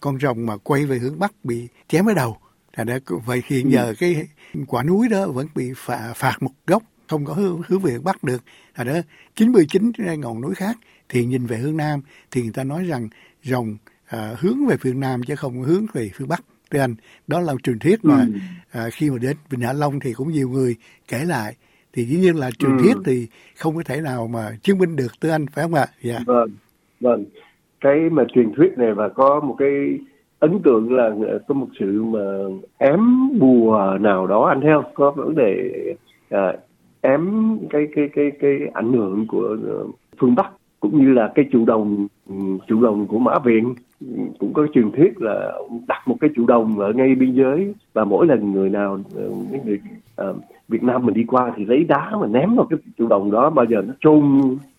con 0.00 0.18
rồng 0.20 0.46
mà 0.46 0.56
quay 0.56 0.86
về 0.86 0.98
hướng 0.98 1.18
Bắc 1.18 1.44
bị 1.44 1.68
chém 1.88 2.06
ở 2.06 2.14
đầu. 2.14 2.36
Thành 2.72 2.86
ra 2.86 2.98
vậy 3.24 3.42
hiện 3.46 3.66
ừ. 3.66 3.70
giờ 3.72 3.94
cái 3.98 4.26
quả 4.66 4.82
núi 4.82 5.08
đó 5.08 5.26
vẫn 5.26 5.46
bị 5.54 5.72
phạt, 5.76 6.12
phạt 6.16 6.36
một 6.40 6.50
gốc 6.66 6.82
không 7.08 7.24
có 7.24 7.34
hướng, 7.34 7.62
hướng 7.66 7.80
về 7.80 7.92
hướng 7.92 8.04
Bắc 8.04 8.24
được. 8.24 8.42
Ở 8.74 8.84
đó 8.84 8.94
99 9.36 9.92
ngọn 10.18 10.40
núi 10.40 10.54
khác 10.54 10.78
thì 11.10 11.24
nhìn 11.24 11.46
về 11.46 11.56
hướng 11.56 11.76
Nam 11.76 12.00
thì 12.30 12.42
người 12.42 12.52
ta 12.54 12.64
nói 12.64 12.84
rằng 12.84 13.08
rồng 13.42 13.76
à, 14.06 14.34
hướng 14.40 14.66
về 14.68 14.76
phương 14.80 15.00
Nam 15.00 15.22
chứ 15.22 15.36
không 15.36 15.62
hướng 15.62 15.86
về 15.92 16.10
phương 16.14 16.28
Bắc. 16.28 16.40
Thưa 16.70 16.80
anh, 16.80 16.94
đó 17.26 17.40
là 17.40 17.54
truyền 17.62 17.78
thuyết 17.78 18.04
mà 18.04 18.26
ừ. 18.34 18.38
à, 18.70 18.88
khi 18.92 19.10
mà 19.10 19.18
đến 19.18 19.36
Vịnh 19.50 19.60
Hạ 19.60 19.72
Long 19.72 20.00
thì 20.00 20.12
cũng 20.12 20.28
nhiều 20.28 20.48
người 20.48 20.76
kể 21.08 21.24
lại. 21.24 21.56
Thì 21.92 22.04
dĩ 22.04 22.16
nhiên 22.16 22.36
là 22.36 22.50
truyền 22.50 22.76
ừ. 22.76 22.82
thuyết 22.82 22.96
thì 23.04 23.26
không 23.56 23.76
có 23.76 23.82
thể 23.84 24.00
nào 24.00 24.28
mà 24.28 24.50
chứng 24.62 24.78
minh 24.78 24.96
được 24.96 25.12
thưa 25.20 25.30
anh, 25.30 25.46
phải 25.46 25.64
không 25.64 25.74
ạ? 25.74 25.86
Dạ. 26.02 26.18
Vâng, 26.26 26.50
vâng. 27.00 27.24
Cái 27.80 28.10
mà 28.10 28.24
truyền 28.34 28.52
thuyết 28.56 28.78
này 28.78 28.94
và 28.94 29.08
có 29.08 29.40
một 29.40 29.56
cái 29.58 29.98
ấn 30.38 30.60
tượng 30.64 30.92
là 30.92 31.10
có 31.48 31.54
một 31.54 31.68
sự 31.80 32.02
mà 32.02 32.20
ém 32.78 33.00
bùa 33.38 33.98
nào 34.00 34.26
đó 34.26 34.46
anh 34.48 34.60
theo 34.60 34.84
có 34.94 35.10
vấn 35.10 35.34
đề 35.34 35.70
à, 36.30 36.52
ém 37.00 37.56
cái 37.70 37.82
cái 37.96 38.08
cái 38.14 38.30
cái 38.40 38.52
ảnh 38.74 38.92
hưởng 38.92 39.26
của 39.26 39.56
phương 40.18 40.34
Bắc 40.34 40.52
cũng 40.80 41.04
như 41.04 41.12
là 41.12 41.32
cái 41.34 41.44
chủ 41.52 41.64
đồng 41.64 42.06
chủ 42.66 42.82
đồng 42.82 43.06
của 43.06 43.18
Mã 43.18 43.38
Viện 43.44 43.74
cũng 44.38 44.52
có 44.52 44.66
truyền 44.74 44.90
thuyết 44.90 45.20
là 45.20 45.52
đặt 45.88 46.08
một 46.08 46.16
cái 46.20 46.30
chủ 46.36 46.46
đồng 46.46 46.78
ở 46.78 46.92
ngay 46.92 47.14
biên 47.14 47.32
giới 47.32 47.74
và 47.92 48.04
mỗi 48.04 48.26
lần 48.26 48.52
người 48.52 48.70
nào 48.70 48.98
ờ, 49.14 49.22
những 49.50 49.60
người 49.64 49.80
uh, 50.30 50.36
Việt 50.68 50.82
Nam 50.82 51.06
mình 51.06 51.14
đi 51.14 51.24
qua 51.24 51.52
thì 51.56 51.64
lấy 51.64 51.84
đá 51.84 52.10
mà 52.20 52.26
ném 52.26 52.54
vào 52.56 52.66
cái 52.70 52.78
chủ 52.98 53.08
đồng 53.08 53.30
đó 53.30 53.50
bao 53.50 53.64
giờ 53.64 53.82
nó 53.86 53.94
chôn 54.00 54.22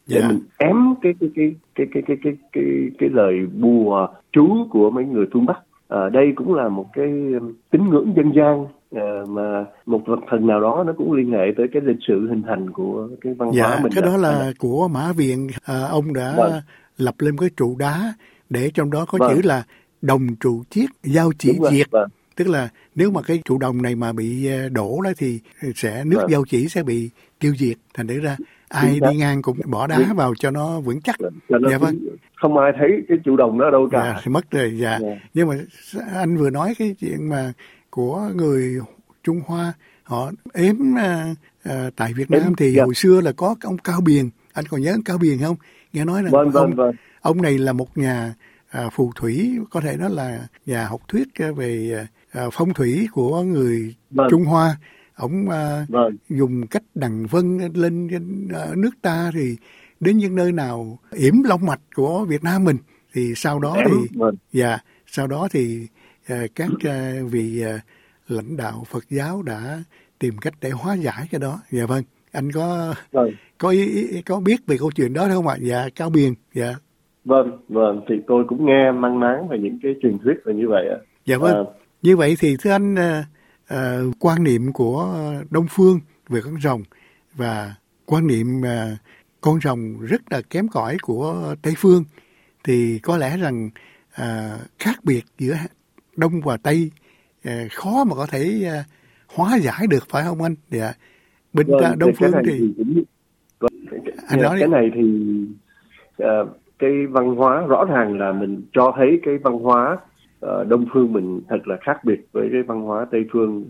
để 0.09 0.19
yeah. 0.19 0.23
Dạ. 0.23 0.29
mình 0.29 0.39
ém 0.57 0.75
cái 1.01 1.13
cái 1.19 1.29
cái 1.35 1.53
cái 1.75 1.87
cái 1.91 2.03
cái 2.07 2.17
cái 2.23 2.33
cái 2.51 2.65
cái 2.97 3.09
lời 3.09 3.47
bùa 3.59 4.07
chú 4.31 4.67
của 4.69 4.89
mấy 4.89 5.05
người 5.05 5.25
phương 5.33 5.45
Bắc. 5.45 5.59
À, 5.87 6.09
đây 6.09 6.33
cũng 6.35 6.53
là 6.53 6.69
một 6.69 6.85
cái 6.93 7.33
tín 7.71 7.81
ngưỡng 7.89 8.13
dân 8.15 8.31
gian 8.35 8.65
mà 9.27 9.65
một 9.85 10.01
vật 10.05 10.19
thần 10.29 10.47
nào 10.47 10.61
đó 10.61 10.83
nó 10.87 10.93
cũng 10.97 11.13
liên 11.13 11.31
hệ 11.31 11.45
tới 11.57 11.67
cái 11.73 11.81
lịch 11.85 11.99
sử 12.07 12.27
hình 12.29 12.43
thành 12.47 12.71
của 12.71 13.09
cái 13.21 13.33
văn 13.33 13.51
dạ, 13.53 13.67
hóa 13.67 13.79
mình. 13.83 13.91
cái 13.95 14.03
đó 14.03 14.17
là 14.17 14.51
của 14.59 14.87
Mã 14.87 15.11
Viện 15.13 15.47
à, 15.63 15.81
ông 15.89 16.13
đã 16.13 16.33
vâng. 16.37 16.51
lập 16.97 17.15
lên 17.19 17.37
cái 17.37 17.49
trụ 17.57 17.75
đá 17.79 18.13
để 18.49 18.71
trong 18.73 18.91
đó 18.91 19.05
có 19.07 19.17
vâng. 19.21 19.35
chữ 19.35 19.41
là 19.43 19.63
đồng 20.01 20.35
trụ 20.39 20.63
chiết 20.69 20.89
giao 21.03 21.31
chỉ 21.37 21.59
diệt. 21.71 21.87
Vâng. 21.91 22.09
Tức 22.35 22.47
là 22.47 22.69
nếu 22.95 23.11
mà 23.11 23.21
cái 23.21 23.41
trụ 23.45 23.57
đồng 23.57 23.81
này 23.81 23.95
mà 23.95 24.13
bị 24.13 24.47
ờ, 24.47 24.69
đổ 24.69 25.01
đó 25.03 25.11
thì 25.17 25.39
sẽ 25.75 26.03
nước 26.05 26.17
vâng. 26.17 26.31
giao 26.31 26.43
chỉ 26.49 26.67
sẽ 26.67 26.83
bị 26.83 27.09
tiêu 27.39 27.53
diệt. 27.57 27.77
Thành 27.93 28.07
thử 28.07 28.19
ra 28.19 28.37
ai 28.69 28.99
đi 28.99 29.17
ngang 29.17 29.41
cũng 29.41 29.57
bỏ 29.65 29.87
đá 29.87 29.97
Đúng. 29.97 30.17
vào 30.17 30.33
cho 30.39 30.51
nó 30.51 30.79
vững 30.79 31.01
chắc. 31.01 31.15
Là 31.21 31.59
nó 31.61 31.69
dạ 31.69 31.77
vâng. 31.77 31.95
Không 32.35 32.57
ai 32.57 32.71
thấy 32.79 32.89
cái 33.07 33.17
trụ 33.23 33.35
đồng 33.35 33.59
đó 33.59 33.69
đâu 33.71 33.87
cả. 33.91 34.01
Dạ, 34.03 34.21
thì 34.23 34.31
mất 34.31 34.51
rồi. 34.51 34.71
Dạ. 34.75 34.99
dạ. 35.01 35.15
Nhưng 35.33 35.47
mà 35.47 35.55
anh 36.13 36.37
vừa 36.37 36.49
nói 36.49 36.73
cái 36.79 36.95
chuyện 36.99 37.29
mà 37.29 37.53
của 37.91 38.29
người 38.35 38.79
Trung 39.23 39.41
Hoa 39.45 39.73
họ 40.03 40.31
ếm 40.53 40.97
à, 40.97 41.35
à, 41.63 41.89
tại 41.95 42.13
Việt 42.13 42.31
Nam 42.31 42.55
thì 42.57 42.73
dạ. 42.73 42.83
hồi 42.83 42.95
xưa 42.95 43.21
là 43.21 43.31
có 43.31 43.55
ông 43.63 43.77
Cao 43.77 44.01
Biền 44.01 44.29
anh 44.53 44.65
còn 44.69 44.81
nhớ 44.81 44.91
ông 44.91 45.03
Cao 45.03 45.17
Biền 45.17 45.39
không 45.39 45.55
nghe 45.93 46.05
nói 46.05 46.23
là 46.23 46.29
vâng, 46.31 46.49
vâng, 46.51 46.63
ông 46.63 46.75
vâng. 46.75 46.95
ông 47.21 47.41
này 47.41 47.57
là 47.57 47.73
một 47.73 47.97
nhà 47.97 48.33
à, 48.69 48.89
phù 48.89 49.11
thủy 49.15 49.57
có 49.69 49.81
thể 49.81 49.97
nói 49.97 50.09
là 50.09 50.47
nhà 50.65 50.87
học 50.87 51.01
thuyết 51.07 51.27
về 51.55 52.05
à, 52.31 52.45
phong 52.51 52.73
thủy 52.73 53.07
của 53.11 53.41
người 53.41 53.95
vâng. 54.09 54.27
Trung 54.29 54.43
Hoa 54.43 54.77
ông 55.15 55.49
à, 55.49 55.85
vâng. 55.89 56.15
dùng 56.29 56.67
cách 56.67 56.83
đằng 56.95 57.25
vân 57.25 57.57
lên 57.73 58.07
à, 58.53 58.67
nước 58.75 58.91
ta 59.01 59.31
thì 59.33 59.57
đến 59.99 60.17
những 60.17 60.35
nơi 60.35 60.51
nào 60.51 60.99
yểm 61.11 61.43
long 61.43 61.65
mạch 61.65 61.81
của 61.95 62.25
Việt 62.25 62.43
Nam 62.43 62.63
mình 62.63 62.77
thì 63.13 63.33
sau 63.35 63.59
đó 63.59 63.77
thì 63.85 64.17
vâng. 64.17 64.35
dạ 64.53 64.77
sau 65.07 65.27
đó 65.27 65.47
thì 65.51 65.87
các 66.55 66.69
ờ, 66.83 67.25
vị 67.31 67.61
ờ, 67.61 67.79
lãnh 68.27 68.57
đạo 68.57 68.83
Phật 68.87 69.09
giáo 69.09 69.41
đã 69.41 69.83
tìm 70.19 70.37
cách 70.37 70.53
để 70.61 70.69
hóa 70.69 70.93
giải 70.93 71.27
cái 71.31 71.39
đó. 71.39 71.59
Dạ 71.71 71.85
vâng. 71.85 72.03
anh 72.31 72.51
có 72.51 72.93
vâng. 73.11 73.29
có 73.57 73.69
ý, 73.69 74.21
có 74.21 74.39
biết 74.39 74.67
về 74.67 74.77
câu 74.79 74.91
chuyện 74.95 75.13
đó 75.13 75.27
không 75.33 75.47
ạ 75.47 75.57
dạ 75.61 75.89
cao 75.95 76.09
biền 76.09 76.33
dạ 76.53 76.75
vâng 77.25 77.51
vâng 77.69 78.01
thì 78.09 78.15
tôi 78.27 78.43
cũng 78.47 78.65
nghe 78.65 78.91
mang 78.91 79.19
máng 79.19 79.47
về 79.47 79.57
những 79.59 79.79
cái 79.83 79.95
truyền 80.01 80.17
thuyết 80.23 80.33
là 80.45 80.53
như 80.53 80.67
vậy 80.69 80.87
ạ 80.89 80.97
dạ 81.25 81.37
vâng 81.37 81.55
à, 81.55 81.63
như 82.01 82.17
vậy 82.17 82.35
thì 82.39 82.55
thưa 82.59 82.71
anh 82.71 82.93
uh, 82.93 83.25
uh, 83.73 84.15
quan 84.19 84.43
niệm 84.43 84.73
của 84.73 85.15
đông 85.49 85.65
phương 85.69 85.99
về 86.29 86.41
con 86.43 86.61
rồng 86.61 86.81
và 87.35 87.75
quan 88.05 88.27
niệm 88.27 88.47
uh, 88.61 88.97
con 89.41 89.59
rồng 89.63 89.99
rất 90.01 90.21
là 90.29 90.41
kém 90.49 90.67
cỏi 90.67 90.97
của 91.01 91.55
tây 91.61 91.73
phương 91.77 92.03
thì 92.63 92.99
có 92.99 93.17
lẽ 93.17 93.37
rằng 93.37 93.69
uh, 94.21 94.61
khác 94.79 94.95
biệt 95.03 95.23
giữa 95.37 95.53
đông 96.17 96.41
và 96.45 96.57
tây 96.57 96.91
uh, 97.47 97.71
khó 97.71 98.03
mà 98.03 98.15
có 98.15 98.27
thể 98.31 98.67
uh, 98.67 98.85
hóa 99.35 99.57
giải 99.57 99.87
được 99.89 100.03
phải 100.09 100.23
không 100.23 100.41
anh? 100.41 100.55
Dạ. 100.69 100.93
Bên 101.53 101.67
vâng, 101.67 101.99
đông 101.99 102.11
phương 102.19 102.31
thì, 102.45 102.73
thì 102.77 103.03
cũng, 103.59 103.69
anh 104.27 104.41
nói 104.41 104.57
cái 104.59 104.69
này 104.69 104.91
thì 104.95 105.01
uh, 106.23 106.27
cái 106.79 107.07
văn 107.09 107.35
hóa 107.35 107.65
rõ 107.67 107.85
ràng 107.85 108.17
là 108.17 108.31
mình 108.33 108.61
cho 108.73 108.93
thấy 108.97 109.19
cái 109.23 109.37
văn 109.37 109.53
hóa 109.53 109.97
uh, 110.45 110.67
đông 110.67 110.85
phương 110.93 111.13
mình 111.13 111.41
thật 111.49 111.67
là 111.67 111.77
khác 111.81 112.03
biệt 112.03 112.27
với 112.31 112.49
cái 112.51 112.61
văn 112.63 112.81
hóa 112.81 113.05
tây 113.11 113.25
phương 113.31 113.65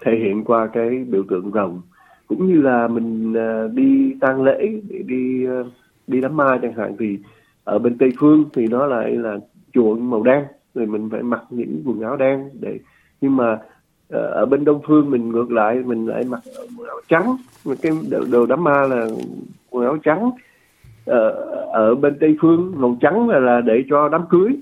thể 0.00 0.12
hiện 0.24 0.44
qua 0.44 0.68
cái 0.72 1.04
biểu 1.08 1.22
tượng 1.30 1.50
rồng. 1.54 1.82
Cũng 2.26 2.46
như 2.46 2.62
là 2.62 2.88
mình 2.88 3.32
uh, 3.32 3.72
đi 3.72 4.14
tang 4.20 4.42
lễ 4.42 4.80
để 4.88 4.98
đi 5.06 5.46
uh, 5.60 5.66
đi 6.06 6.20
đám 6.20 6.36
ma 6.36 6.58
chẳng 6.62 6.74
hạn 6.76 6.96
thì 6.98 7.18
ở 7.64 7.78
bên 7.78 7.98
tây 7.98 8.12
phương 8.18 8.44
thì 8.54 8.66
nó 8.66 8.86
lại 8.86 9.10
là 9.10 9.38
chuộng 9.72 10.10
màu 10.10 10.22
đen 10.22 10.44
rồi 10.74 10.86
mình 10.86 11.08
phải 11.10 11.22
mặc 11.22 11.44
những 11.50 11.82
quần 11.86 12.00
áo 12.00 12.16
đen 12.16 12.50
để 12.60 12.78
nhưng 13.20 13.36
mà 13.36 13.58
ờ, 14.08 14.26
ở 14.26 14.46
bên 14.46 14.64
đông 14.64 14.80
phương 14.86 15.10
mình 15.10 15.28
ngược 15.28 15.52
lại 15.52 15.82
mình 15.86 16.06
lại 16.06 16.24
mặc 16.24 16.40
quần 16.78 16.88
áo 16.88 17.00
trắng. 17.08 17.36
Cái 17.82 17.92
đồ 18.30 18.46
đám 18.46 18.64
ma 18.64 18.86
là 18.86 19.08
quần 19.70 19.84
áo 19.84 19.96
trắng. 20.02 20.30
Ở, 21.06 21.30
ở 21.72 21.94
bên 21.94 22.16
tây 22.20 22.36
phương 22.40 22.72
màu 22.76 22.96
trắng 23.00 23.28
là, 23.28 23.38
là 23.38 23.60
để 23.60 23.84
cho 23.90 24.08
đám 24.08 24.22
cưới. 24.30 24.56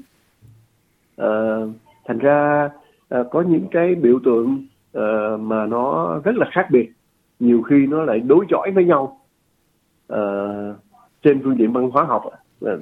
À, 1.17 1.57
thành 2.05 2.19
ra 2.19 2.71
à, 3.09 3.19
có 3.31 3.40
những 3.40 3.67
cái 3.71 3.95
biểu 3.95 4.19
tượng 4.25 4.67
à, 4.93 5.37
mà 5.40 5.67
nó 5.67 6.19
rất 6.25 6.37
là 6.37 6.47
khác 6.52 6.67
biệt. 6.71 6.93
Nhiều 7.40 7.62
khi 7.62 7.87
nó 7.87 8.05
lại 8.05 8.21
đối 8.21 8.45
chọi 8.49 8.71
với 8.71 8.85
nhau. 8.85 9.21
À, 10.09 10.23
trên 11.23 11.40
phương 11.45 11.59
diện 11.59 11.73
văn 11.73 11.90
hóa 11.90 12.05
học 12.05 12.25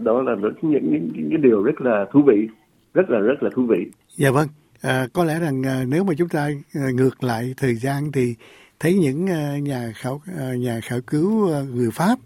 đó 0.02 0.23
là 0.23 0.37
những, 0.40 0.52
những, 0.62 1.11
những 1.14 1.28
cái 1.30 1.38
điều 1.38 1.62
rất 1.62 1.80
là 1.80 2.06
thú 2.11 2.23
vị 2.23 2.49
rất 2.95 3.11
là 3.11 3.18
rất 3.18 3.42
là 3.42 3.50
thú 3.54 3.66
vị 3.66 3.87
dạ 4.16 4.30
vâng 4.30 4.49
à, 4.83 5.07
có 5.12 5.25
lẽ 5.25 5.40
rằng 5.40 5.66
à, 5.66 5.85
nếu 5.88 6.04
mà 6.04 6.14
chúng 6.18 6.28
ta 6.28 6.50
à, 6.75 6.88
ngược 6.95 7.25
lại 7.25 7.54
thời 7.57 7.75
gian 7.75 8.12
thì 8.12 8.35
thấy 8.80 8.95
những 8.95 9.26
à, 9.26 9.59
nhà 9.59 9.92
khảo 9.95 10.21
à, 10.38 10.54
nhà 10.54 10.80
khảo 10.83 11.00
cứu 11.00 11.52
à, 11.52 11.61
người 11.75 11.90
pháp 11.90 12.18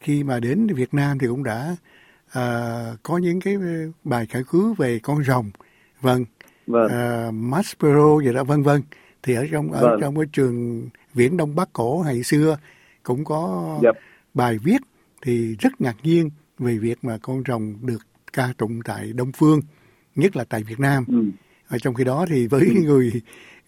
khi 0.00 0.24
mà 0.24 0.40
đến 0.40 0.66
Việt 0.66 0.94
Nam 0.94 1.18
thì 1.18 1.26
cũng 1.26 1.44
đã 1.44 1.76
à, 2.32 2.44
có 3.02 3.18
những 3.18 3.40
cái 3.40 3.56
bài 4.04 4.26
khảo 4.26 4.42
cứu 4.50 4.74
về 4.74 4.98
con 5.02 5.24
rồng 5.24 5.50
vâng, 6.00 6.24
vâng. 6.66 6.88
À, 6.88 7.30
Maspero 7.30 8.16
vậy 8.24 8.34
đó 8.34 8.44
vân 8.44 8.62
vân 8.62 8.82
thì 9.22 9.34
ở 9.34 9.46
trong 9.52 9.72
ở 9.72 9.80
vâng. 9.88 10.00
trong 10.00 10.16
cái 10.16 10.26
trường 10.32 10.88
viễn 11.14 11.36
đông 11.36 11.54
bắc 11.54 11.68
cổ 11.72 12.02
ngày 12.06 12.22
xưa 12.22 12.58
cũng 13.02 13.24
có 13.24 13.70
yep. 13.82 13.94
Dạ. 13.94 14.00
bài 14.34 14.58
viết 14.58 14.78
thì 15.22 15.56
rất 15.60 15.80
ngạc 15.80 15.96
nhiên 16.02 16.30
về 16.58 16.78
việc 16.78 17.04
mà 17.04 17.18
con 17.22 17.42
rồng 17.48 17.74
được 17.82 18.06
ca 18.32 18.48
tụng 18.58 18.80
tại 18.84 19.12
đông 19.12 19.32
phương 19.32 19.60
nhất 20.20 20.36
là 20.36 20.44
tại 20.48 20.62
Việt 20.68 20.80
Nam 20.80 21.04
ừ. 21.08 21.24
ở 21.68 21.78
trong 21.78 21.94
khi 21.94 22.04
đó 22.04 22.26
thì 22.28 22.46
với 22.46 22.60
ừ. 22.60 22.80
người 22.86 23.12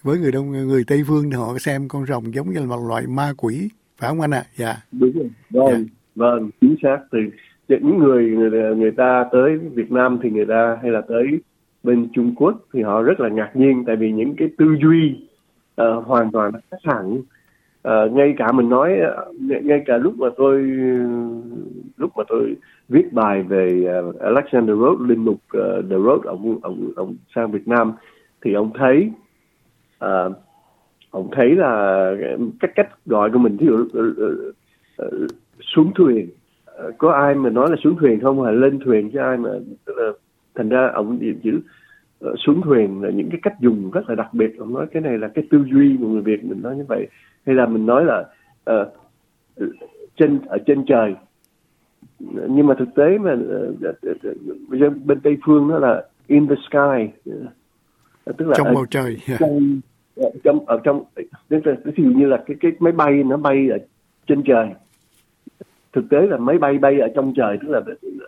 với 0.02 0.18
người 0.18 0.32
đông 0.32 0.50
người 0.50 0.84
tây 0.86 1.02
phương 1.08 1.30
thì 1.30 1.36
họ 1.36 1.58
xem 1.58 1.88
con 1.88 2.06
rồng 2.06 2.34
giống 2.34 2.50
như 2.50 2.60
là 2.60 2.66
một 2.66 2.88
loại 2.88 3.06
ma 3.06 3.32
quỷ 3.36 3.68
phải 3.98 4.08
không 4.08 4.20
anh 4.20 4.30
ạ 4.34 4.38
à? 4.38 4.50
dạ 4.56 4.76
đúng 4.92 5.12
rồi 5.12 5.30
vâng 5.50 5.70
dạ. 5.70 5.94
vâng 6.14 6.50
chính 6.60 6.76
xác 6.82 6.98
thì 7.12 7.18
những 7.68 7.98
người 7.98 8.30
người, 8.30 8.76
người 8.76 8.90
ta 8.90 9.24
tới 9.32 9.58
Việt 9.58 9.92
Nam 9.92 10.18
thì 10.22 10.30
người 10.30 10.46
ta 10.46 10.78
hay 10.82 10.90
là 10.90 11.00
tới 11.08 11.26
bên 11.82 12.08
Trung 12.14 12.34
Quốc 12.36 12.64
thì 12.72 12.82
họ 12.82 13.02
rất 13.02 13.20
là 13.20 13.28
ngạc 13.28 13.50
nhiên 13.54 13.84
tại 13.86 13.96
vì 13.96 14.12
những 14.12 14.34
cái 14.36 14.48
tư 14.58 14.66
duy 14.82 15.28
uh, 15.82 16.06
hoàn 16.06 16.32
toàn 16.32 16.52
khác 16.70 16.76
hẳn 16.84 17.14
uh, 17.88 18.12
ngay 18.12 18.34
cả 18.38 18.52
mình 18.52 18.68
nói 18.68 18.98
ngay 19.38 19.82
cả 19.86 19.96
lúc 19.96 20.18
mà 20.18 20.28
tôi 20.36 20.62
lúc 21.96 22.10
mà 22.16 22.24
tôi 22.28 22.56
viết 22.92 23.12
bài 23.12 23.42
về 23.42 23.86
uh, 24.08 24.20
Alexander 24.20 24.76
Road 24.78 25.00
linh 25.00 25.24
mục 25.24 25.34
uh, 25.34 25.62
ờ, 25.62 25.82
The 25.82 25.96
Road 25.96 26.22
ông 26.24 26.58
ông 26.62 26.92
ông 26.96 27.16
sang 27.34 27.50
Việt 27.50 27.68
Nam 27.68 27.92
thì 28.44 28.52
ông 28.52 28.70
thấy 28.74 29.10
uh, 30.04 30.32
ông 31.10 31.28
thấy 31.32 31.56
là 31.56 32.06
cách 32.60 32.70
cách 32.74 32.88
gọi 33.06 33.30
của 33.30 33.38
mình 33.38 33.56
ví 33.56 33.66
dụ 33.66 33.74
uh, 33.74 33.90
uh, 33.94 34.54
uh, 35.06 35.30
xuống 35.60 35.92
thuyền 35.94 36.28
uh, 36.88 36.98
có 36.98 37.12
ai 37.12 37.34
mà 37.34 37.50
nói 37.50 37.70
là 37.70 37.76
xuống 37.84 37.96
thuyền 38.00 38.20
không? 38.20 38.44
Hay 38.44 38.54
lên 38.54 38.78
thuyền 38.84 39.10
chứ 39.10 39.18
ai 39.18 39.36
mà 39.36 39.50
tức 39.84 39.94
là 39.96 40.12
thành 40.54 40.68
ra 40.68 40.90
ông 40.94 41.18
chữ 41.42 41.60
uh, 42.26 42.38
xuống 42.38 42.62
thuyền 42.62 43.02
là 43.02 43.10
những 43.10 43.30
cái 43.30 43.40
cách 43.42 43.60
dùng 43.60 43.90
rất 43.90 44.08
là 44.08 44.14
đặc 44.14 44.34
biệt. 44.34 44.58
Ông 44.58 44.74
nói 44.74 44.86
cái 44.92 45.02
này 45.02 45.18
là 45.18 45.28
cái 45.28 45.44
tư 45.50 45.64
duy 45.72 45.96
của 46.00 46.08
người 46.08 46.22
Việt 46.22 46.44
mình 46.44 46.62
nói 46.62 46.76
như 46.76 46.84
vậy. 46.88 47.06
Hay 47.46 47.54
là 47.54 47.66
mình 47.66 47.86
nói 47.86 48.04
là 48.04 48.24
uh, 48.70 48.88
trên 50.16 50.38
ở 50.46 50.58
trên 50.66 50.84
trời 50.86 51.14
nhưng 52.48 52.66
mà 52.66 52.74
thực 52.78 52.94
tế 52.94 53.18
mà 53.18 53.36
uh, 54.86 55.04
bên 55.04 55.20
tây 55.20 55.36
phương 55.46 55.68
nó 55.68 55.78
là 55.78 56.04
in 56.26 56.48
the 56.48 56.54
sky 56.68 57.30
tức 58.24 58.48
là 58.48 58.54
trong 58.56 58.74
bầu 58.74 58.86
trời 58.90 59.16
trong 59.38 59.80
trong 60.44 60.66
ở 60.66 60.80
trong 60.84 61.04
ví 61.48 61.58
dụ 61.96 62.10
như 62.10 62.26
là 62.26 62.42
cái 62.46 62.56
cái 62.60 62.72
máy 62.80 62.92
bay 62.92 63.24
nó 63.24 63.36
bay 63.36 63.68
ở 63.68 63.78
trên 64.26 64.42
trời. 64.42 64.68
Thực 65.92 66.04
tế 66.10 66.26
là 66.26 66.36
máy 66.36 66.58
bay 66.58 66.78
bay 66.78 67.00
ở 67.00 67.08
trong 67.14 67.32
trời 67.36 67.58
tức 67.62 67.68
là 67.68 67.80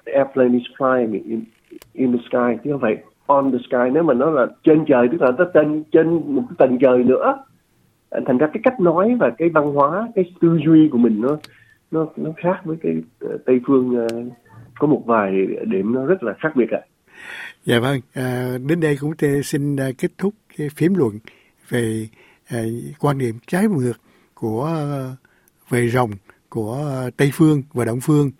airplane 0.05 0.53
is 0.53 0.63
flying 0.79 1.13
in, 1.13 1.45
in 1.93 2.13
the 2.13 2.19
sky 2.29 2.61
chứ 2.65 2.73
không 2.73 2.81
phải 2.81 2.97
on 3.27 3.53
the 3.53 3.59
sky. 3.69 3.91
Nếu 3.93 4.03
mà 4.03 4.15
nó 4.15 4.31
là 4.31 4.47
trên 4.65 4.85
trời 4.85 5.09
tức 5.13 5.23
là 5.23 5.31
nó 5.39 5.45
trên 5.55 5.83
trên 5.93 6.07
một 6.09 6.43
cái 6.49 6.57
tầng 6.59 6.79
trời 6.81 7.05
nữa 7.05 7.45
thành 8.27 8.39
ra 8.39 8.47
cái 8.47 8.61
cách 8.63 8.81
nói 8.81 9.17
và 9.21 9.31
cái 9.39 9.49
văn 9.49 9.73
hóa 9.73 10.09
cái 10.15 10.25
tư 10.41 10.59
duy 10.67 10.89
của 10.89 10.99
mình 10.99 11.21
nó 11.21 11.37
nó 11.95 12.07
nó 12.17 12.31
khác 12.37 12.61
với 12.65 12.77
cái 12.83 12.93
ờ, 13.21 13.39
tây 13.47 13.61
phương 13.67 14.07
ờ, 14.09 14.23
có 14.79 14.87
một 14.87 15.03
vài 15.07 15.33
điểm 15.67 15.95
nó 15.95 16.07
rất 16.07 16.23
là 16.23 16.35
khác 16.39 16.57
biệt 16.57 16.71
ạ 16.71 16.81
à. 16.81 16.87
dạ 17.65 17.81
vâng 17.81 18.01
à, 18.15 18.59
đến 18.67 18.81
đây 18.81 18.97
cũng 19.01 19.13
xin 19.45 19.77
kết 19.99 20.11
thúc 20.19 20.35
cái 20.57 20.69
phím 20.77 20.95
luận 20.95 21.19
về 21.69 22.09
à, 22.49 22.63
quan 23.01 23.19
điểm 23.19 23.35
trái 23.47 23.65
ngược 23.69 24.01
của 24.35 24.71
về 25.71 25.89
rồng 25.89 26.11
của 26.49 27.11
tây 27.17 27.31
phương 27.33 27.63
và 27.73 27.85
đông 27.85 28.01
phương 28.01 28.31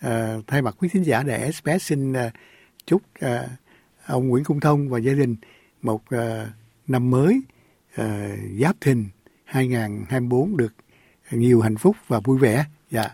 à, 0.00 0.36
thay 0.46 0.62
mặt 0.62 0.74
quý 0.78 0.88
thính 0.92 1.04
giả 1.04 1.22
để 1.22 1.50
SBS 1.52 1.82
xin 1.82 2.12
à, 2.12 2.30
chúc 2.86 3.02
à, 3.20 3.48
ông 4.06 4.28
Nguyễn 4.28 4.44
Cung 4.44 4.60
Thông 4.60 4.88
và 4.88 4.98
gia 4.98 5.12
đình 5.12 5.36
một 5.82 6.02
à, 6.10 6.46
năm 6.88 7.10
mới 7.10 7.42
à, 7.94 8.36
giáp 8.60 8.76
thìn 8.80 9.04
2024 9.44 10.56
được 10.56 10.74
nhiều 11.30 11.60
hạnh 11.60 11.76
phúc 11.76 11.96
và 12.08 12.20
vui 12.20 12.38
vẻ. 12.38 12.64
Dạ. 12.92 13.04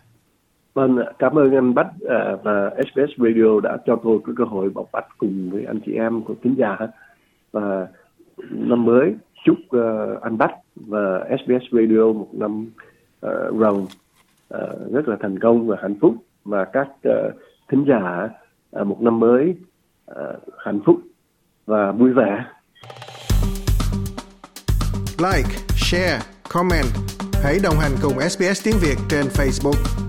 Vâng, 0.75 0.99
cảm 1.19 1.38
ơn 1.38 1.55
anh 1.55 1.75
Bách 1.75 1.91
à, 2.09 2.37
và 2.43 2.71
SBS 2.71 3.19
Radio 3.19 3.61
đã 3.62 3.77
cho 3.87 3.97
tôi 4.05 4.19
cái 4.27 4.35
cơ 4.38 4.45
hội 4.45 4.71
bộc 4.71 4.88
bạch 4.93 5.07
cùng 5.19 5.51
với 5.51 5.64
anh 5.64 5.81
chị 5.87 5.93
em 5.93 6.23
của 6.23 6.35
thính 6.43 6.55
giả. 6.59 6.77
Và 7.53 7.87
năm 8.51 8.85
mới 8.85 9.14
chúc 9.45 9.57
uh, 9.77 10.23
anh 10.23 10.38
Bách 10.38 10.55
và 10.77 11.25
SBS 11.38 11.73
Radio 11.73 12.12
một 12.12 12.29
năm 12.33 12.71
uh, 13.27 13.61
rồng 13.61 13.87
uh, 14.55 14.93
rất 14.93 15.09
là 15.09 15.17
thành 15.21 15.38
công 15.38 15.67
và 15.67 15.77
hạnh 15.83 15.95
phúc 16.01 16.14
và 16.45 16.64
các 16.64 16.88
uh, 17.09 17.35
thính 17.69 17.85
giả 17.88 18.29
uh, 18.81 18.87
một 18.87 19.03
năm 19.03 19.21
mới 19.21 19.55
uh, 20.11 20.17
hạnh 20.59 20.81
phúc 20.87 21.01
và 21.67 21.93
vui 21.93 22.12
vẻ. 22.12 22.45
Like 25.19 25.51
share, 25.77 26.19
comment. 26.49 27.17
Hãy 27.42 27.59
đồng 27.59 27.79
hành 27.79 27.92
cùng 28.03 28.31
SBS 28.31 28.64
tiếng 28.64 28.79
Việt 28.79 28.96
trên 29.11 29.27
Facebook. 29.27 30.08